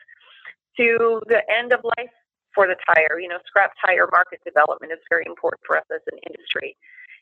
to 0.77 1.21
the 1.27 1.41
end 1.51 1.73
of 1.73 1.79
life 1.97 2.11
for 2.53 2.67
the 2.67 2.75
tire. 2.87 3.19
You 3.19 3.27
know, 3.27 3.39
scrap 3.45 3.71
tire 3.85 4.07
market 4.11 4.39
development 4.45 4.91
is 4.91 4.99
very 5.09 5.25
important 5.27 5.61
for 5.65 5.77
us 5.77 5.85
as 5.93 6.01
an 6.11 6.19
industry. 6.27 6.75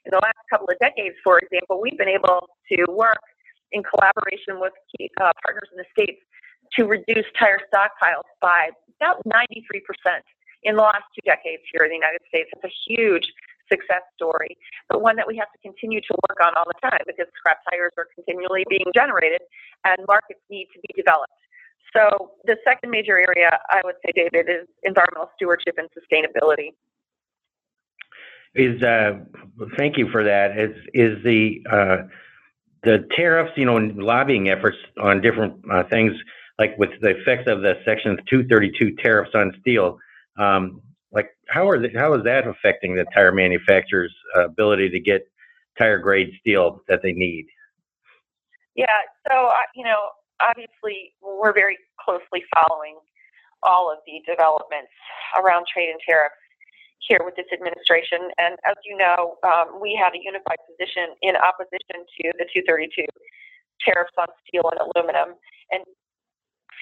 In 0.06 0.12
the 0.12 0.22
last 0.24 0.40
couple 0.50 0.68
of 0.70 0.78
decades, 0.80 1.16
for 1.24 1.40
example, 1.40 1.82
we've 1.82 1.98
been 1.98 2.10
able 2.10 2.48
to 2.72 2.86
work 2.90 3.22
in 3.72 3.84
collaboration 3.84 4.62
with 4.62 4.72
key, 4.96 5.12
uh, 5.20 5.32
partners 5.44 5.68
in 5.74 5.78
the 5.78 5.90
states 5.92 6.22
to 6.78 6.86
reduce 6.86 7.26
tire 7.38 7.60
stockpiles 7.68 8.28
by 8.42 8.70
about 9.02 9.22
93% 9.28 9.84
in 10.64 10.76
the 10.76 10.82
last 10.82 11.04
two 11.16 11.22
decades 11.26 11.64
here 11.72 11.84
in 11.84 11.90
the 11.90 11.96
United 11.96 12.22
States. 12.28 12.50
It's 12.56 12.64
a 12.64 12.76
huge 12.88 13.28
success 13.70 14.04
story, 14.16 14.58
but 14.90 15.02
one 15.02 15.16
that 15.16 15.28
we 15.28 15.36
have 15.38 15.52
to 15.52 15.60
continue 15.62 16.02
to 16.02 16.14
work 16.30 16.40
on 16.44 16.54
all 16.58 16.66
the 16.66 16.80
time 16.82 17.04
because 17.06 17.28
scrap 17.38 17.60
tires 17.70 17.92
are 17.98 18.08
continually 18.16 18.66
being 18.70 18.88
generated 18.94 19.42
and 19.86 19.98
markets 20.08 20.42
need 20.50 20.68
to 20.74 20.80
be 20.88 20.94
developed. 20.96 21.34
So 21.96 22.32
the 22.46 22.58
second 22.64 22.92
major 22.92 23.18
area 23.18 23.50
I 23.70 23.82
would 23.84 23.96
say, 24.06 24.12
David, 24.16 24.50
is 24.50 24.68
environmental 24.84 25.32
stewardship 25.36 25.78
and 25.78 25.88
sustainability. 25.96 26.74
Is 28.56 28.82
uh, 28.82 29.20
thank 29.78 29.98
you 29.98 30.10
for 30.12 30.24
that. 30.24 30.58
Is 30.58 30.76
is 30.94 31.24
the 31.24 31.62
uh, 31.72 31.98
the 32.84 33.08
tariffs, 33.16 33.52
you 33.56 33.66
know, 33.66 33.78
lobbying 33.96 34.50
efforts 34.50 34.78
on 35.00 35.22
different 35.22 35.56
uh, 35.72 35.84
things, 35.90 36.14
like 36.60 36.78
with 36.78 36.90
the 37.02 37.10
effects 37.10 37.50
of 37.50 37.62
the 37.62 37.74
Section 37.86 38.18
232 38.30 38.96
tariffs 39.04 39.32
on 39.34 39.54
steel. 39.62 40.00
Um, 40.38 40.82
like, 41.18 41.34
how 41.50 41.68
are 41.68 41.80
the, 41.80 41.90
how 41.98 42.14
is 42.14 42.24
that 42.26 42.48
affecting 42.48 42.94
the 42.94 43.06
tire 43.12 43.32
manufacturers' 43.32 44.14
uh, 44.38 44.46
ability 44.46 44.88
to 44.90 45.00
get 45.00 45.28
tire 45.76 45.98
grade 45.98 46.32
steel 46.40 46.84
that 46.88 47.02
they 47.02 47.12
need? 47.12 47.48
Yeah, 48.76 49.02
so 49.28 49.50
you 49.74 49.84
know, 49.84 49.98
obviously, 50.40 51.18
we're 51.20 51.58
very 51.58 51.76
closely 52.00 52.46
following 52.54 53.02
all 53.64 53.92
of 53.92 53.98
the 54.06 54.22
developments 54.30 54.94
around 55.42 55.66
trade 55.66 55.90
and 55.90 56.00
tariffs 56.06 56.38
here 57.00 57.26
with 57.26 57.34
this 57.34 57.50
administration. 57.52 58.30
And 58.38 58.54
as 58.70 58.78
you 58.86 58.96
know, 58.96 59.42
um, 59.42 59.82
we 59.82 59.98
had 59.98 60.14
a 60.14 60.22
unified 60.22 60.62
position 60.70 61.18
in 61.26 61.34
opposition 61.34 62.06
to 62.06 62.24
the 62.38 62.46
232 62.54 63.10
tariffs 63.82 64.14
on 64.22 64.30
steel 64.46 64.70
and 64.70 64.78
aluminum. 64.86 65.34
And 65.74 65.82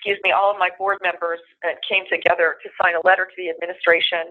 excuse 0.06 0.22
me, 0.22 0.30
all 0.30 0.54
of 0.54 0.62
my 0.62 0.70
board 0.78 1.02
members 1.02 1.42
uh, 1.66 1.74
came 1.82 2.06
together 2.06 2.62
to 2.62 2.70
sign 2.78 2.94
a 2.94 3.02
letter 3.02 3.26
to 3.26 3.36
the 3.42 3.50
administration 3.50 4.30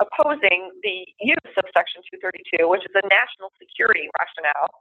opposing 0.00 0.72
the 0.80 1.04
use 1.20 1.52
of 1.60 1.68
Section 1.76 2.00
232, 2.08 2.64
which 2.64 2.80
is 2.88 2.94
a 2.96 3.04
national 3.04 3.52
security 3.60 4.08
rationale 4.16 4.72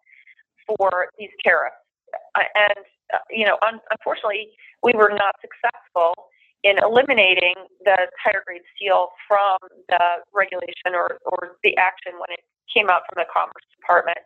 for 0.64 1.12
these 1.20 1.36
tariffs. 1.44 1.76
Uh, 2.40 2.48
and 2.56 2.88
uh, 3.12 3.20
you 3.28 3.44
know, 3.44 3.60
un- 3.68 3.84
unfortunately, 3.92 4.56
we 4.80 4.96
were 4.96 5.12
not 5.12 5.36
successful 5.44 6.16
in 6.64 6.80
eliminating 6.80 7.60
the 7.84 8.08
tire 8.24 8.48
grade 8.48 8.64
steel 8.80 9.12
from 9.28 9.60
the 9.92 10.24
regulation 10.32 10.96
or, 10.96 11.20
or 11.28 11.60
the 11.68 11.76
action 11.76 12.16
when 12.16 12.32
it 12.32 12.48
came 12.72 12.88
out 12.88 13.04
from 13.12 13.20
the 13.20 13.28
Commerce 13.28 13.68
Department. 13.76 14.24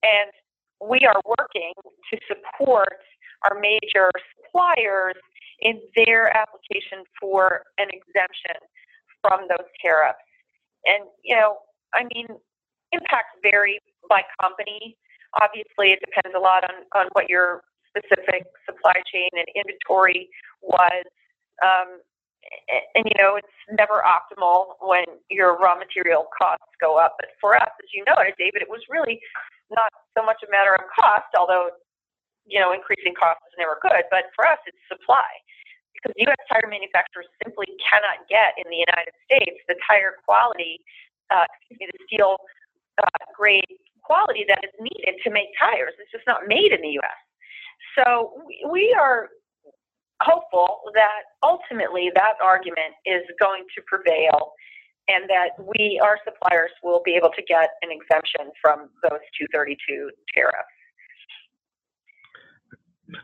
And 0.00 0.32
we 0.80 1.04
are 1.04 1.20
working 1.28 1.76
to 1.84 2.16
support 2.24 2.96
our 3.44 3.58
major 3.58 4.10
suppliers 4.36 5.14
in 5.60 5.80
their 5.96 6.34
application 6.36 7.04
for 7.20 7.62
an 7.78 7.88
exemption 7.90 8.56
from 9.22 9.40
those 9.48 9.66
tariffs. 9.82 10.18
And, 10.86 11.04
you 11.24 11.34
know, 11.34 11.58
I 11.94 12.04
mean, 12.14 12.26
impacts 12.92 13.36
vary 13.42 13.80
by 14.08 14.22
company. 14.40 14.96
Obviously, 15.42 15.92
it 15.92 16.00
depends 16.00 16.34
a 16.36 16.40
lot 16.40 16.64
on, 16.64 16.86
on 16.94 17.08
what 17.12 17.28
your 17.28 17.62
specific 17.88 18.46
supply 18.64 18.94
chain 19.12 19.28
and 19.32 19.46
inventory 19.54 20.28
was. 20.62 21.04
Um, 21.62 22.00
and, 22.94 23.04
you 23.04 23.22
know, 23.22 23.36
it's 23.36 23.48
never 23.70 24.02
optimal 24.06 24.78
when 24.80 25.04
your 25.28 25.58
raw 25.58 25.74
material 25.74 26.28
costs 26.36 26.72
go 26.80 26.96
up. 26.96 27.16
But 27.18 27.30
for 27.40 27.56
us, 27.56 27.68
as 27.82 27.90
you 27.92 28.04
noted, 28.06 28.34
David, 28.38 28.62
it 28.62 28.70
was 28.70 28.80
really 28.88 29.20
not 29.70 29.90
so 30.16 30.24
much 30.24 30.38
a 30.46 30.50
matter 30.50 30.72
of 30.72 30.80
cost, 30.96 31.28
although, 31.38 31.70
you 32.48 32.58
know, 32.58 32.72
increasing 32.72 33.12
costs 33.14 33.44
is 33.52 33.56
never 33.60 33.76
good. 33.84 34.08
But 34.10 34.32
for 34.34 34.48
us, 34.48 34.58
it's 34.66 34.80
supply. 34.88 35.28
Because 35.92 36.14
U.S. 36.30 36.42
tire 36.48 36.68
manufacturers 36.70 37.26
simply 37.44 37.66
cannot 37.82 38.24
get 38.30 38.54
in 38.56 38.70
the 38.70 38.80
United 38.80 39.12
States 39.26 39.60
the 39.66 39.76
tire 39.84 40.16
quality, 40.24 40.80
uh, 41.30 41.44
excuse 41.60 41.78
me, 41.80 41.86
the 41.92 42.02
steel 42.06 42.38
uh, 43.02 43.22
grade 43.36 43.78
quality 44.02 44.46
that 44.48 44.62
is 44.64 44.72
needed 44.80 45.20
to 45.22 45.28
make 45.30 45.52
tires. 45.58 45.92
It's 45.98 46.10
just 46.10 46.24
not 46.26 46.48
made 46.48 46.72
in 46.72 46.80
the 46.80 46.96
U.S. 47.02 47.20
So 47.98 48.46
we 48.70 48.94
are 48.98 49.28
hopeful 50.22 50.80
that 50.94 51.34
ultimately 51.42 52.10
that 52.14 52.34
argument 52.42 52.94
is 53.06 53.22
going 53.38 53.64
to 53.74 53.82
prevail 53.86 54.54
and 55.08 55.28
that 55.28 55.56
we, 55.58 56.00
our 56.02 56.18
suppliers, 56.24 56.70
will 56.82 57.02
be 57.04 57.14
able 57.14 57.30
to 57.30 57.42
get 57.42 57.70
an 57.82 57.90
exemption 57.90 58.52
from 58.60 58.90
those 59.02 59.24
232 59.40 60.10
tariffs. 60.34 60.77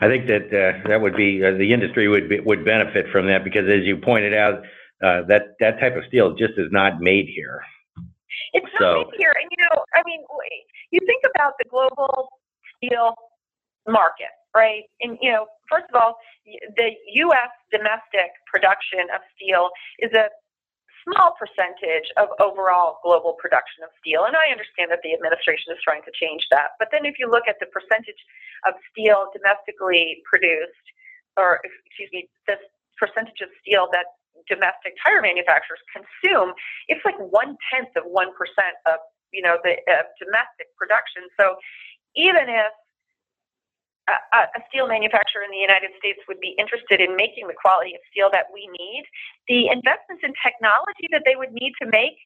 I 0.01 0.09
think 0.09 0.27
that 0.29 0.47
uh, 0.49 0.89
that 0.89 1.01
would 1.01 1.17
be 1.17 1.45
uh, 1.45 1.53
the 1.53 1.73
industry 1.73 2.09
would 2.09 2.29
be, 2.29 2.41
would 2.41 2.65
benefit 2.65 3.07
from 3.13 3.27
that 3.27 3.45
because, 3.45 3.69
as 3.69 3.85
you 3.85 3.97
pointed 3.97 4.35
out, 4.35 4.63
uh, 5.05 5.23
that 5.29 5.57
that 5.61 5.79
type 5.81 5.97
of 5.97 6.05
steel 6.09 6.35
just 6.35 6.55
is 6.57 6.69
not 6.71 7.01
made 7.01 7.27
here. 7.27 7.61
It's 8.53 8.67
so, 8.79 8.85
not 8.85 9.07
made 9.11 9.19
here, 9.19 9.35
and 9.41 9.51
you 9.51 9.65
know, 9.65 9.85
I 9.95 10.03
mean, 10.07 10.21
you 10.91 11.01
think 11.07 11.23
about 11.35 11.53
the 11.59 11.69
global 11.69 12.29
steel 12.77 13.15
market 13.87 14.33
right? 14.55 14.85
And 15.01 15.19
you 15.21 15.33
know, 15.33 15.47
first 15.69 15.87
of 15.93 16.01
all, 16.01 16.17
the 16.77 16.91
U.S. 17.27 17.51
domestic 17.73 18.31
production 18.47 19.11
of 19.15 19.21
steel 19.35 19.71
is 19.99 20.13
a 20.15 20.31
small 21.05 21.37
percentage 21.37 22.09
of 22.17 22.33
overall 22.41 22.99
global 23.05 23.37
production 23.37 23.85
of 23.85 23.93
steel. 24.01 24.25
And 24.25 24.35
I 24.35 24.51
understand 24.51 24.91
that 24.91 25.05
the 25.05 25.13
administration 25.13 25.71
is 25.71 25.79
trying 25.85 26.03
to 26.09 26.13
change 26.17 26.49
that. 26.51 26.75
But 26.81 26.89
then 26.91 27.05
if 27.05 27.21
you 27.21 27.31
look 27.31 27.45
at 27.47 27.61
the 27.61 27.69
percentage 27.69 28.19
of 28.67 28.75
steel 28.91 29.29
domestically 29.37 30.25
produced, 30.25 30.87
or 31.37 31.61
excuse 31.87 32.11
me, 32.13 32.29
the 32.49 32.57
percentage 32.97 33.41
of 33.45 33.53
steel 33.61 33.89
that 33.93 34.17
domestic 34.49 34.97
tire 35.05 35.23
manufacturers 35.23 35.81
consume, 35.93 36.57
it's 36.89 37.05
like 37.05 37.17
one 37.19 37.57
tenth 37.71 37.93
of 37.97 38.05
one 38.09 38.33
percent 38.35 38.75
of 38.89 38.99
you 39.33 39.43
know 39.43 39.59
the 39.63 39.77
uh, 39.87 40.09
domestic 40.19 40.73
production. 40.81 41.29
So 41.39 41.57
even 42.17 42.49
if 42.49 42.73
a, 44.09 44.39
a, 44.53 44.61
steel 44.69 44.87
manufacturer 44.87 45.41
in 45.41 45.51
the 45.51 45.61
United 45.61 45.91
States 45.97 46.21
would 46.29 46.41
be 46.41 46.53
interested 46.61 47.01
in 47.01 47.17
making 47.17 47.49
the 47.49 47.57
quality 47.57 47.97
of 47.97 48.01
steel 48.13 48.29
that 48.33 48.53
we 48.53 48.69
need, 48.69 49.05
the 49.49 49.73
investments 49.73 50.21
in 50.21 50.37
technology 50.45 51.09
that 51.09 51.25
they 51.25 51.37
would 51.37 51.53
need 51.53 51.73
to 51.81 51.89
make 51.89 52.21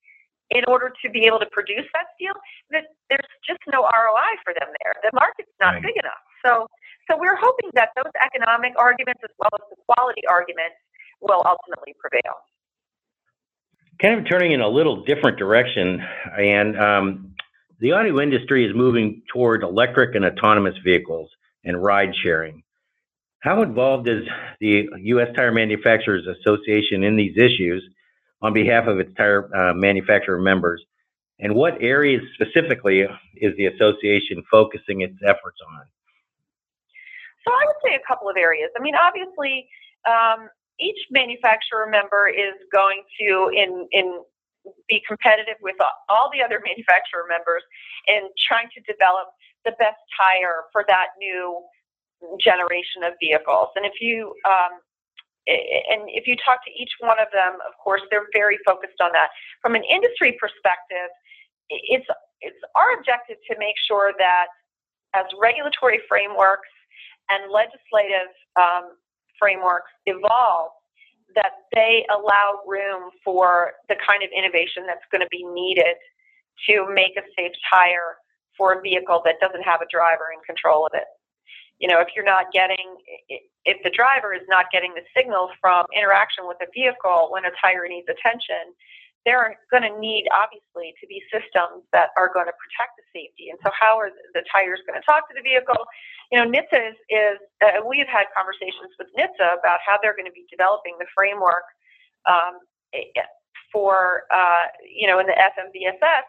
in 0.50 0.64
order 0.66 0.90
to 0.90 1.06
be 1.10 1.28
able 1.28 1.38
to 1.38 1.46
produce 1.52 1.86
that 1.92 2.08
steel, 2.16 2.34
that 2.72 2.88
there's 3.12 3.30
just 3.46 3.60
no 3.70 3.84
ROI 3.84 4.32
for 4.42 4.56
them 4.56 4.68
there. 4.82 4.94
The 5.04 5.12
market's 5.12 5.52
not 5.60 5.78
right. 5.78 5.82
big 5.82 5.96
enough. 6.00 6.22
So, 6.42 6.66
so 7.06 7.20
we're 7.20 7.36
hoping 7.36 7.70
that 7.74 7.90
those 7.94 8.12
economic 8.16 8.72
arguments 8.78 9.20
as 9.22 9.30
well 9.38 9.52
as 9.54 9.64
the 9.70 9.78
quality 9.86 10.22
arguments 10.26 10.80
will 11.20 11.44
ultimately 11.44 11.94
prevail. 12.00 12.42
Kind 14.00 14.18
of 14.18 14.28
turning 14.28 14.52
in 14.52 14.60
a 14.60 14.68
little 14.68 15.04
different 15.04 15.38
direction, 15.38 16.00
and 16.38 16.78
um, 16.78 17.34
the 17.80 17.92
auto 17.92 18.20
industry 18.20 18.64
is 18.64 18.74
moving 18.74 19.22
toward 19.32 19.62
electric 19.62 20.14
and 20.14 20.24
autonomous 20.24 20.74
vehicles 20.84 21.28
and 21.64 21.82
ride 21.82 22.14
sharing. 22.22 22.62
How 23.40 23.62
involved 23.62 24.08
is 24.08 24.24
the 24.60 24.88
U.S. 24.96 25.28
Tire 25.36 25.52
Manufacturers 25.52 26.26
Association 26.26 27.04
in 27.04 27.16
these 27.16 27.36
issues 27.36 27.84
on 28.42 28.52
behalf 28.52 28.86
of 28.86 28.98
its 28.98 29.12
tire 29.16 29.48
uh, 29.54 29.74
manufacturer 29.74 30.40
members? 30.40 30.82
And 31.40 31.54
what 31.54 31.80
areas 31.80 32.22
specifically 32.34 33.06
is 33.36 33.56
the 33.56 33.66
association 33.66 34.42
focusing 34.50 35.02
its 35.02 35.14
efforts 35.24 35.58
on? 35.68 35.84
So 37.46 37.52
I 37.52 37.64
would 37.64 37.76
say 37.86 37.94
a 37.94 38.06
couple 38.06 38.28
of 38.28 38.36
areas. 38.36 38.70
I 38.76 38.82
mean, 38.82 38.94
obviously, 38.96 39.68
um, 40.06 40.48
each 40.80 40.98
manufacturer 41.10 41.86
member 41.88 42.28
is 42.28 42.54
going 42.72 43.02
to 43.20 43.50
in 43.54 43.88
in 43.92 44.20
be 44.88 45.02
competitive 45.06 45.56
with 45.62 45.76
all 46.08 46.30
the 46.32 46.42
other 46.42 46.60
manufacturer 46.66 47.26
members 47.28 47.62
in 48.06 48.28
trying 48.46 48.68
to 48.74 48.80
develop 48.84 49.28
the 49.64 49.72
best 49.78 50.00
tire 50.16 50.66
for 50.72 50.84
that 50.88 51.14
new 51.18 51.62
generation 52.40 53.02
of 53.04 53.14
vehicles. 53.20 53.68
And 53.76 53.86
if 53.86 54.00
you 54.00 54.34
um, 54.46 54.82
and 55.48 56.04
if 56.12 56.28
you 56.28 56.36
talk 56.36 56.60
to 56.64 56.72
each 56.76 56.92
one 57.00 57.16
of 57.18 57.28
them, 57.32 57.56
of 57.64 57.72
course, 57.82 58.02
they're 58.10 58.28
very 58.36 58.58
focused 58.66 59.00
on 59.00 59.12
that. 59.12 59.32
From 59.62 59.74
an 59.74 59.82
industry 59.88 60.36
perspective, 60.36 61.08
it's 61.70 62.06
it's 62.40 62.60
our 62.76 62.98
objective 62.98 63.36
to 63.50 63.56
make 63.58 63.74
sure 63.86 64.12
that 64.18 64.46
as 65.14 65.24
regulatory 65.40 66.00
frameworks 66.08 66.68
and 67.28 67.50
legislative 67.50 68.30
um, 68.56 68.96
frameworks 69.38 69.90
evolve, 70.06 70.70
that 71.34 71.52
they 71.74 72.06
allow 72.10 72.60
room 72.66 73.10
for 73.24 73.72
the 73.88 73.96
kind 74.06 74.22
of 74.22 74.30
innovation 74.36 74.84
that's 74.86 75.04
going 75.12 75.20
to 75.20 75.28
be 75.30 75.44
needed 75.44 75.96
to 76.68 76.86
make 76.92 77.16
a 77.16 77.22
safe 77.36 77.52
tire 77.70 78.16
for 78.56 78.72
a 78.74 78.80
vehicle 78.82 79.22
that 79.24 79.36
doesn't 79.40 79.62
have 79.62 79.80
a 79.80 79.86
driver 79.90 80.34
in 80.34 80.40
control 80.44 80.86
of 80.86 80.92
it. 80.94 81.06
You 81.78 81.86
know, 81.86 82.00
if 82.00 82.08
you're 82.16 82.24
not 82.24 82.50
getting, 82.52 82.98
if 83.64 83.78
the 83.84 83.90
driver 83.90 84.34
is 84.34 84.42
not 84.48 84.66
getting 84.72 84.94
the 84.94 85.06
signal 85.16 85.50
from 85.60 85.86
interaction 85.96 86.48
with 86.48 86.58
the 86.58 86.66
vehicle 86.74 87.28
when 87.30 87.44
a 87.44 87.50
tire 87.62 87.86
needs 87.86 88.08
attention, 88.10 88.74
they're 89.28 89.60
going 89.68 89.84
to 89.84 89.92
need, 90.00 90.24
obviously, 90.32 90.96
to 90.96 91.04
be 91.04 91.20
systems 91.28 91.84
that 91.92 92.16
are 92.16 92.32
going 92.32 92.48
to 92.48 92.56
protect 92.56 92.96
the 92.96 93.04
safety. 93.12 93.52
And 93.52 93.60
so, 93.60 93.68
how 93.76 94.00
are 94.00 94.08
the 94.32 94.40
tires 94.48 94.80
going 94.88 94.96
to 94.96 95.04
talk 95.04 95.28
to 95.28 95.36
the 95.36 95.44
vehicle? 95.44 95.84
You 96.32 96.40
know, 96.40 96.48
NHTSA 96.48 96.96
is, 96.96 96.96
is 97.12 97.36
uh, 97.60 97.84
we've 97.84 98.08
had 98.08 98.32
conversations 98.32 98.96
with 98.96 99.12
NHTSA 99.12 99.60
about 99.60 99.84
how 99.84 100.00
they're 100.00 100.16
going 100.16 100.32
to 100.32 100.32
be 100.32 100.48
developing 100.48 100.96
the 100.96 101.04
framework 101.12 101.68
um, 102.24 102.64
for, 103.68 104.24
uh, 104.32 104.72
you 104.80 105.04
know, 105.04 105.20
in 105.20 105.28
the 105.28 105.36
FMVSS 105.36 106.24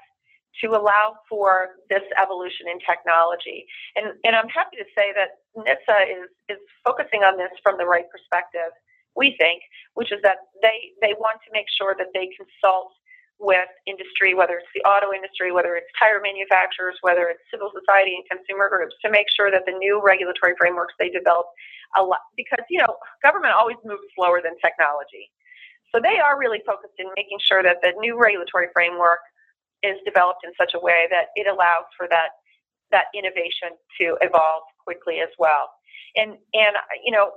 to 0.59 0.75
allow 0.75 1.15
for 1.31 1.79
this 1.87 2.03
evolution 2.19 2.67
in 2.67 2.83
technology. 2.83 3.63
And, 3.95 4.11
and 4.27 4.35
I'm 4.35 4.51
happy 4.51 4.75
to 4.75 4.87
say 4.91 5.15
that 5.15 5.39
NHTSA 5.55 5.99
is, 6.11 6.27
is 6.51 6.59
focusing 6.83 7.23
on 7.23 7.39
this 7.39 7.55
from 7.63 7.79
the 7.79 7.87
right 7.87 8.11
perspective, 8.11 8.75
we 9.19 9.35
think, 9.35 9.59
which 9.99 10.11
is 10.15 10.23
that 10.23 10.37
they, 10.63 10.95
they 11.03 11.13
want 11.19 11.43
to 11.43 11.49
make 11.51 11.67
sure 11.67 11.93
that 11.99 12.15
they 12.15 12.31
consult 12.39 12.95
with 13.39 13.71
industry, 13.87 14.35
whether 14.35 14.59
it's 14.59 14.71
the 14.75 14.83
auto 14.83 15.11
industry, 15.15 15.51
whether 15.51 15.75
it's 15.75 15.87
tire 15.95 16.19
manufacturers, 16.19 16.95
whether 17.01 17.27
it's 17.31 17.43
civil 17.51 17.71
society 17.71 18.15
and 18.15 18.23
consumer 18.27 18.67
groups, 18.67 18.95
to 19.03 19.11
make 19.11 19.27
sure 19.31 19.51
that 19.51 19.63
the 19.67 19.75
new 19.79 20.01
regulatory 20.03 20.55
frameworks 20.59 20.93
they 20.99 21.07
develop 21.07 21.47
allow, 21.95 22.19
because, 22.35 22.63
you 22.69 22.79
know, 22.79 22.95
government 23.23 23.55
always 23.55 23.79
moves 23.83 24.03
slower 24.15 24.39
than 24.43 24.59
technology. 24.59 25.31
So 25.91 25.99
they 26.03 26.19
are 26.19 26.37
really 26.37 26.59
focused 26.67 26.99
in 26.99 27.07
making 27.15 27.39
sure 27.41 27.63
that 27.63 27.77
the 27.81 27.95
new 27.99 28.19
regulatory 28.19 28.67
framework 28.75 29.23
is 29.81 29.95
developed 30.03 30.43
in 30.43 30.51
such 30.59 30.75
a 30.75 30.79
way 30.79 31.07
that 31.09 31.31
it 31.35 31.47
allows 31.47 31.87
for 31.97 32.07
that 32.11 32.35
that 32.91 33.05
innovation 33.13 33.77
to 34.01 34.17
evolve 34.21 34.63
quickly 34.83 35.19
as 35.21 35.29
well. 35.39 35.69
And 36.15 36.37
and 36.53 36.75
you 37.05 37.11
know, 37.11 37.31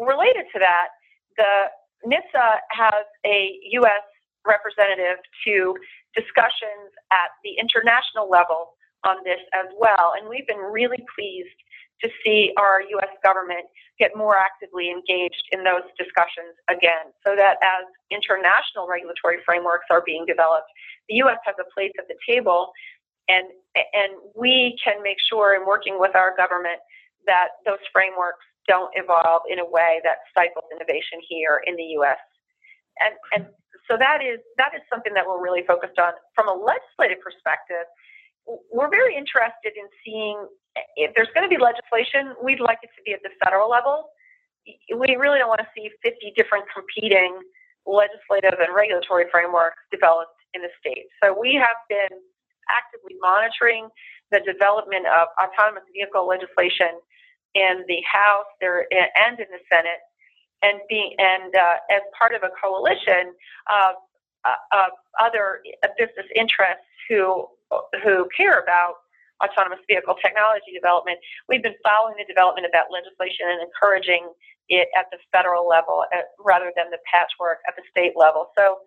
related 0.00 0.44
to 0.52 0.58
that, 0.58 0.88
the 1.38 1.70
NHTSA 2.04 2.48
has 2.70 3.06
a 3.24 3.58
U.S. 3.80 4.04
representative 4.46 5.22
to 5.46 5.74
discussions 6.14 6.90
at 7.14 7.30
the 7.44 7.56
international 7.58 8.28
level 8.28 8.74
on 9.06 9.16
this 9.24 9.40
as 9.54 9.70
well, 9.78 10.12
and 10.18 10.28
we've 10.28 10.46
been 10.46 10.58
really 10.60 11.00
pleased 11.14 11.54
to 12.02 12.10
see 12.22 12.52
our 12.58 12.82
U.S. 12.98 13.10
government 13.22 13.66
get 13.98 14.14
more 14.14 14.36
actively 14.38 14.90
engaged 14.90 15.42
in 15.50 15.64
those 15.64 15.82
discussions 15.98 16.54
again, 16.70 17.10
so 17.26 17.34
that 17.34 17.58
as 17.62 17.86
international 18.10 18.86
regulatory 18.86 19.38
frameworks 19.46 19.86
are 19.90 20.02
being 20.06 20.26
developed, 20.26 20.70
the 21.08 21.16
U.S. 21.26 21.38
has 21.46 21.54
a 21.58 21.66
place 21.74 21.90
at 21.98 22.06
the 22.06 22.18
table, 22.26 22.70
and 23.28 23.46
and 23.74 24.14
we 24.34 24.78
can 24.82 25.02
make 25.02 25.18
sure 25.30 25.54
in 25.54 25.66
working 25.66 25.98
with 25.98 26.14
our 26.14 26.34
government 26.36 26.82
that 27.26 27.58
those 27.66 27.82
frameworks 27.92 28.42
don't 28.68 28.92
evolve 28.94 29.42
in 29.50 29.58
a 29.58 29.66
way 29.66 30.00
that 30.04 30.22
stifles 30.30 30.68
innovation 30.70 31.18
here 31.26 31.60
in 31.66 31.74
the 31.74 31.96
U.S. 32.04 32.20
And 33.00 33.14
and 33.34 33.42
so 33.90 33.96
that 33.96 34.22
is 34.22 34.38
that 34.60 34.76
is 34.76 34.82
something 34.92 35.14
that 35.14 35.26
we're 35.26 35.42
really 35.42 35.64
focused 35.66 35.98
on 35.98 36.12
from 36.36 36.48
a 36.48 36.54
legislative 36.54 37.18
perspective 37.24 37.88
we're 38.72 38.90
very 38.90 39.14
interested 39.14 39.76
in 39.76 39.86
seeing 40.04 40.46
if 40.96 41.12
there's 41.14 41.28
going 41.34 41.44
to 41.44 41.52
be 41.52 41.60
legislation, 41.60 42.32
we'd 42.42 42.60
like 42.60 42.78
it 42.82 42.90
to 42.96 43.02
be 43.04 43.12
at 43.12 43.20
the 43.22 43.30
federal 43.42 43.68
level. 43.68 44.08
We 44.64 45.16
really 45.16 45.38
don't 45.38 45.48
want 45.48 45.60
to 45.60 45.70
see 45.76 45.90
50 46.02 46.32
different 46.36 46.64
competing 46.72 47.40
legislative 47.84 48.60
and 48.60 48.72
regulatory 48.72 49.26
frameworks 49.32 49.80
developed 49.90 50.36
in 50.54 50.62
the 50.62 50.72
states. 50.80 51.08
So 51.22 51.32
we 51.32 51.56
have 51.56 51.76
been 51.88 52.12
actively 52.68 53.16
monitoring 53.20 53.88
the 54.30 54.40
development 54.44 55.08
of 55.08 55.32
autonomous 55.40 55.88
vehicle 55.92 56.28
legislation 56.28 57.00
in 57.54 57.84
the 57.88 58.02
House 58.10 58.46
there 58.60 58.86
and 58.90 59.38
in 59.38 59.46
the 59.50 59.62
Senate, 59.70 60.00
and 60.62 60.80
being 60.88 61.14
and 61.18 61.54
uh, 61.54 61.76
as 61.90 62.02
part 62.18 62.34
of 62.34 62.42
a 62.42 62.50
coalition 62.60 63.32
of, 63.70 63.94
uh, 64.44 64.60
of 64.72 64.90
other 65.20 65.60
business 65.96 66.26
interests 66.34 66.84
who 67.08 67.46
who 68.02 68.28
care 68.36 68.60
about 68.60 68.94
autonomous 69.44 69.78
vehicle 69.86 70.16
technology 70.20 70.72
development, 70.74 71.18
we've 71.48 71.62
been 71.62 71.78
following 71.84 72.16
the 72.18 72.26
development 72.26 72.66
of 72.66 72.72
that 72.72 72.90
legislation 72.90 73.46
and 73.46 73.62
encouraging 73.62 74.26
it 74.68 74.88
at 74.98 75.06
the 75.10 75.18
federal 75.32 75.68
level 75.68 76.04
at, 76.12 76.34
rather 76.44 76.72
than 76.76 76.90
the 76.90 76.98
patchwork 77.06 77.58
at 77.68 77.74
the 77.76 77.82
state 77.90 78.12
level. 78.16 78.50
So, 78.58 78.78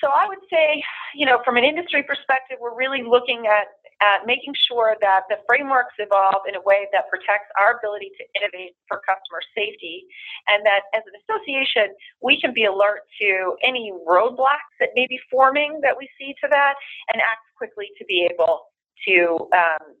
so 0.00 0.08
I 0.14 0.28
would 0.28 0.38
say, 0.48 0.84
you 1.14 1.26
know, 1.26 1.42
from 1.44 1.56
an 1.56 1.64
industry 1.64 2.02
perspective, 2.02 2.58
we're 2.60 2.76
really 2.76 3.02
looking 3.02 3.46
at, 3.46 3.66
at 4.00 4.26
making 4.26 4.54
sure 4.70 4.96
that 5.00 5.26
the 5.28 5.36
frameworks 5.46 5.94
evolve 5.98 6.46
in 6.46 6.54
a 6.54 6.62
way 6.62 6.86
that 6.92 7.10
protects 7.10 7.50
our 7.58 7.78
ability 7.78 8.10
to 8.18 8.24
innovate 8.38 8.78
for 8.86 9.02
customer 9.02 9.42
safety, 9.54 10.06
and 10.46 10.64
that 10.64 10.86
as 10.94 11.02
an 11.06 11.14
association, 11.26 11.94
we 12.22 12.40
can 12.40 12.54
be 12.54 12.64
alert 12.64 13.02
to 13.20 13.56
any 13.66 13.92
roadblocks 14.06 14.74
that 14.78 14.90
may 14.94 15.06
be 15.08 15.18
forming 15.30 15.80
that 15.82 15.96
we 15.96 16.08
see 16.18 16.34
to 16.42 16.46
that, 16.50 16.74
and 17.12 17.20
act 17.22 17.42
quickly 17.56 17.90
to 17.98 18.04
be 18.06 18.28
able 18.30 18.70
to 19.06 19.48
um, 19.54 19.94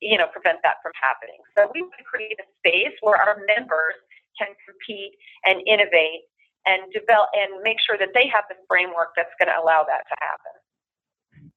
you 0.00 0.18
know 0.18 0.26
prevent 0.32 0.58
that 0.62 0.82
from 0.82 0.92
happening. 0.98 1.38
So 1.56 1.70
we 1.74 1.82
want 1.82 1.94
to 1.98 2.04
create 2.04 2.36
a 2.42 2.46
space 2.58 2.94
where 3.02 3.16
our 3.16 3.38
members 3.46 3.94
can 4.38 4.50
compete 4.66 5.14
and 5.46 5.62
innovate 5.66 6.26
and 6.66 6.90
develop 6.92 7.28
and 7.36 7.62
make 7.62 7.78
sure 7.78 7.96
that 7.98 8.10
they 8.14 8.26
have 8.28 8.44
the 8.48 8.56
framework 8.66 9.12
that's 9.16 9.32
going 9.38 9.52
to 9.52 9.58
allow 9.60 9.84
that 9.84 10.02
to 10.08 10.16
happen. 10.20 10.54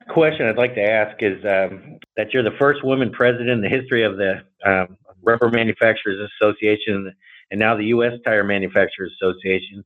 Question 0.10 0.48
I'd 0.48 0.58
like 0.58 0.76
to 0.76 0.84
ask 0.84 1.22
is 1.22 1.44
um, 1.46 2.00
that 2.16 2.34
you're 2.34 2.44
the 2.44 2.56
first 2.60 2.84
woman 2.84 3.12
president 3.12 3.50
in 3.50 3.62
the 3.62 3.70
history 3.70 4.04
of 4.04 4.18
the 4.18 4.44
um, 4.66 4.98
Rubber 5.22 5.50
Manufacturers 5.50 6.30
Association 6.42 7.14
and 7.52 7.60
now 7.60 7.76
the 7.76 7.86
U.S. 7.86 8.14
Tire 8.26 8.44
Manufacturers 8.44 9.12
Association. 9.22 9.84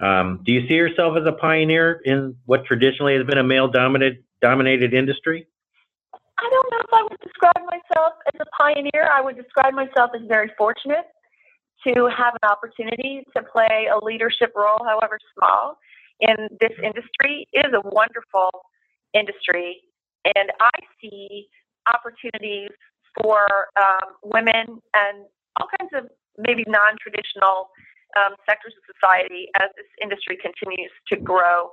Um, 0.00 0.40
do 0.44 0.52
you 0.52 0.66
see 0.68 0.74
yourself 0.74 1.16
as 1.18 1.26
a 1.26 1.32
pioneer 1.32 2.00
in 2.04 2.36
what 2.46 2.64
traditionally 2.64 3.14
has 3.14 3.26
been 3.26 3.38
a 3.38 3.42
male-dominated 3.42 4.22
dominated 4.40 4.94
industry? 4.94 5.46
I 6.14 6.48
don't 6.50 6.70
know 6.70 6.78
if 6.78 6.92
I 6.92 7.02
would 7.02 7.18
describe 7.20 7.66
myself 7.66 8.12
as 8.32 8.40
a 8.40 8.46
pioneer. 8.56 9.10
I 9.12 9.20
would 9.20 9.36
describe 9.36 9.74
myself 9.74 10.10
as 10.14 10.22
very 10.28 10.50
fortunate 10.56 11.06
to 11.86 12.06
have 12.06 12.34
an 12.42 12.48
opportunity 12.48 13.24
to 13.36 13.42
play 13.42 13.88
a 13.92 14.04
leadership 14.04 14.52
role, 14.54 14.78
however 14.84 15.18
small, 15.36 15.78
in 16.20 16.36
this 16.60 16.72
industry. 16.82 17.46
It 17.52 17.66
is 17.66 17.72
a 17.74 17.80
wonderful 17.88 18.50
industry, 19.14 19.82
and 20.24 20.50
I 20.60 20.78
see 21.00 21.48
opportunities 21.92 22.70
for 23.20 23.46
um, 23.80 24.16
women 24.22 24.80
and 24.94 25.24
all 25.60 25.68
kinds 25.78 25.92
of 25.94 26.10
maybe 26.36 26.64
non 26.68 26.96
traditional 27.00 27.70
um, 28.16 28.34
sectors 28.48 28.74
of 28.76 28.82
society 28.94 29.48
as 29.60 29.68
this 29.76 29.88
industry 30.02 30.38
continues 30.40 30.90
to 31.08 31.16
grow 31.16 31.70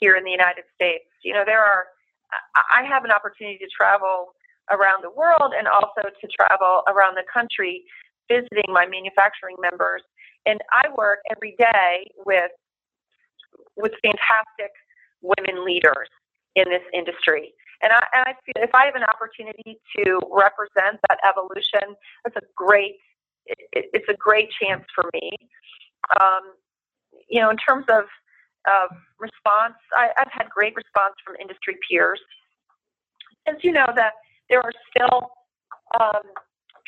here 0.00 0.16
in 0.16 0.24
the 0.24 0.30
United 0.30 0.64
States. 0.74 1.06
You 1.22 1.34
know, 1.34 1.44
there 1.44 1.62
are 1.62 1.86
I 2.74 2.84
have 2.84 3.04
an 3.04 3.12
opportunity 3.12 3.58
to 3.58 3.68
travel 3.70 4.34
around 4.70 5.04
the 5.04 5.10
world 5.10 5.54
and 5.56 5.68
also 5.68 6.02
to 6.02 6.26
travel 6.26 6.82
around 6.88 7.14
the 7.14 7.22
country 7.32 7.84
visiting 8.28 8.66
my 8.66 8.84
manufacturing 8.84 9.54
members. 9.60 10.02
And 10.44 10.60
I 10.72 10.88
work 10.96 11.20
every 11.30 11.54
day 11.58 12.10
with 12.24 12.50
with 13.76 13.92
fantastic 14.02 14.72
women 15.22 15.64
leaders 15.64 16.08
in 16.56 16.68
this 16.68 16.82
industry. 16.92 17.54
And 17.82 17.92
I, 17.92 18.02
and 18.14 18.24
I 18.26 18.32
feel 18.44 18.64
if 18.64 18.74
I 18.74 18.86
have 18.86 18.96
an 18.96 19.04
opportunity 19.04 19.78
to 19.96 20.18
represent 20.32 20.98
that 21.08 21.18
evolution, 21.28 21.94
that's 22.24 22.36
a 22.36 22.46
great 22.56 22.96
it, 23.46 23.86
it's 23.92 24.08
a 24.08 24.16
great 24.16 24.48
chance 24.60 24.84
for 24.94 25.04
me. 25.14 25.30
Um, 26.18 26.54
you 27.28 27.40
know, 27.40 27.50
in 27.50 27.56
terms 27.56 27.84
of 27.88 28.04
uh, 28.66 28.88
response. 29.18 29.78
I, 29.96 30.10
I've 30.18 30.32
had 30.32 30.50
great 30.50 30.74
response 30.74 31.14
from 31.24 31.36
industry 31.40 31.76
peers. 31.88 32.20
As 33.46 33.56
you 33.62 33.72
know, 33.72 33.86
that 33.94 34.12
there 34.50 34.60
are 34.60 34.72
still 34.90 35.30
um, 36.00 36.22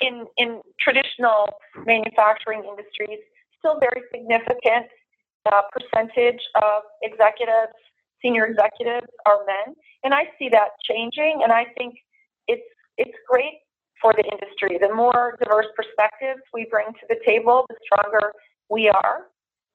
in 0.01 0.27
in 0.37 0.61
traditional 0.81 1.47
manufacturing 1.87 2.65
industries 2.65 3.19
still 3.59 3.79
very 3.81 4.03
significant 4.13 4.87
uh, 5.51 5.63
percentage 5.73 6.41
of 6.63 6.83
executives, 7.03 7.75
senior 8.23 8.47
executives 8.47 9.07
are 9.27 9.39
men, 9.47 9.75
and 10.05 10.15
I 10.15 10.25
see 10.39 10.49
that 10.51 10.71
changing. 10.89 11.41
And 11.43 11.53
I 11.53 11.67
think 11.77 11.95
it's 12.47 12.67
it's 12.97 13.17
great 13.29 13.61
for 14.01 14.13
the 14.13 14.25
industry. 14.25 14.79
The 14.81 14.95
more 14.95 15.37
diverse 15.43 15.67
perspectives 15.77 16.41
we 16.53 16.67
bring 16.71 16.87
to 16.87 17.07
the 17.09 17.17
table, 17.27 17.67
the 17.69 17.77
stronger 17.85 18.33
we 18.71 18.89
are. 18.89 19.27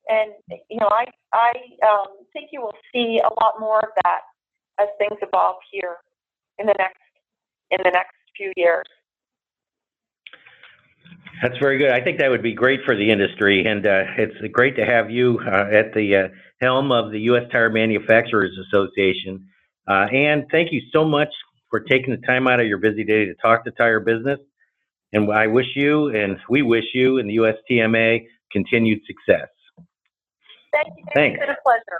And 0.08 0.32
you 0.70 0.80
know, 0.80 0.90
I 0.90 1.06
I 1.34 1.52
um, 1.88 2.08
think 2.34 2.50
you 2.52 2.62
will 2.62 2.76
see 2.94 3.20
a 3.20 3.34
lot 3.42 3.60
more 3.60 3.80
of 3.80 3.90
that 4.04 4.22
as 4.80 4.88
things 4.98 5.18
evolve 5.22 5.58
here 5.72 5.98
in 6.60 6.66
the 6.66 6.76
next 6.78 7.00
in 7.72 7.80
the 7.84 7.92
next 7.92 8.16
few 8.36 8.52
years. 8.56 8.86
That's 11.42 11.58
very 11.58 11.78
good. 11.78 11.90
I 11.90 12.02
think 12.02 12.20
that 12.20 12.30
would 12.30 12.44
be 12.44 12.54
great 12.54 12.82
for 12.86 12.96
the 12.96 13.10
industry, 13.10 13.66
and 13.66 13.86
uh, 13.86 14.04
it's 14.18 14.36
great 14.52 14.76
to 14.76 14.86
have 14.86 15.10
you 15.10 15.40
uh, 15.46 15.66
at 15.72 15.94
the 15.94 16.16
uh, 16.16 16.28
helm 16.64 16.92
of 16.92 17.12
the 17.12 17.20
U.S. 17.22 17.44
Tire 17.52 17.70
Manufacturers 17.70 18.58
Association. 18.68 19.48
Uh, 19.88 20.08
and 20.14 20.46
thank 20.52 20.72
you 20.72 20.82
so 20.92 21.04
much 21.06 21.30
for 21.70 21.82
taking 21.82 22.12
the 22.12 22.26
time 22.26 22.48
out 22.48 22.60
of 22.60 22.68
your 22.68 22.78
busy 22.78 23.04
day 23.04 23.26
to 23.26 23.34
talk 23.36 23.66
to 23.66 23.72
tire 23.72 24.00
business. 24.00 24.40
And 25.12 25.32
I 25.32 25.48
wish 25.48 25.68
you, 25.76 26.10
and 26.10 26.38
we 26.50 26.62
wish 26.62 26.86
you, 26.94 27.20
and 27.20 27.30
the 27.30 27.38
USTMA 27.38 28.26
continued 28.52 29.02
success. 29.06 29.50
Thank 30.72 30.88
you. 30.98 31.04
Thanks. 31.14 31.40
It's 31.40 31.48
been 31.48 31.56
a 31.56 31.62
pleasure. 31.64 32.00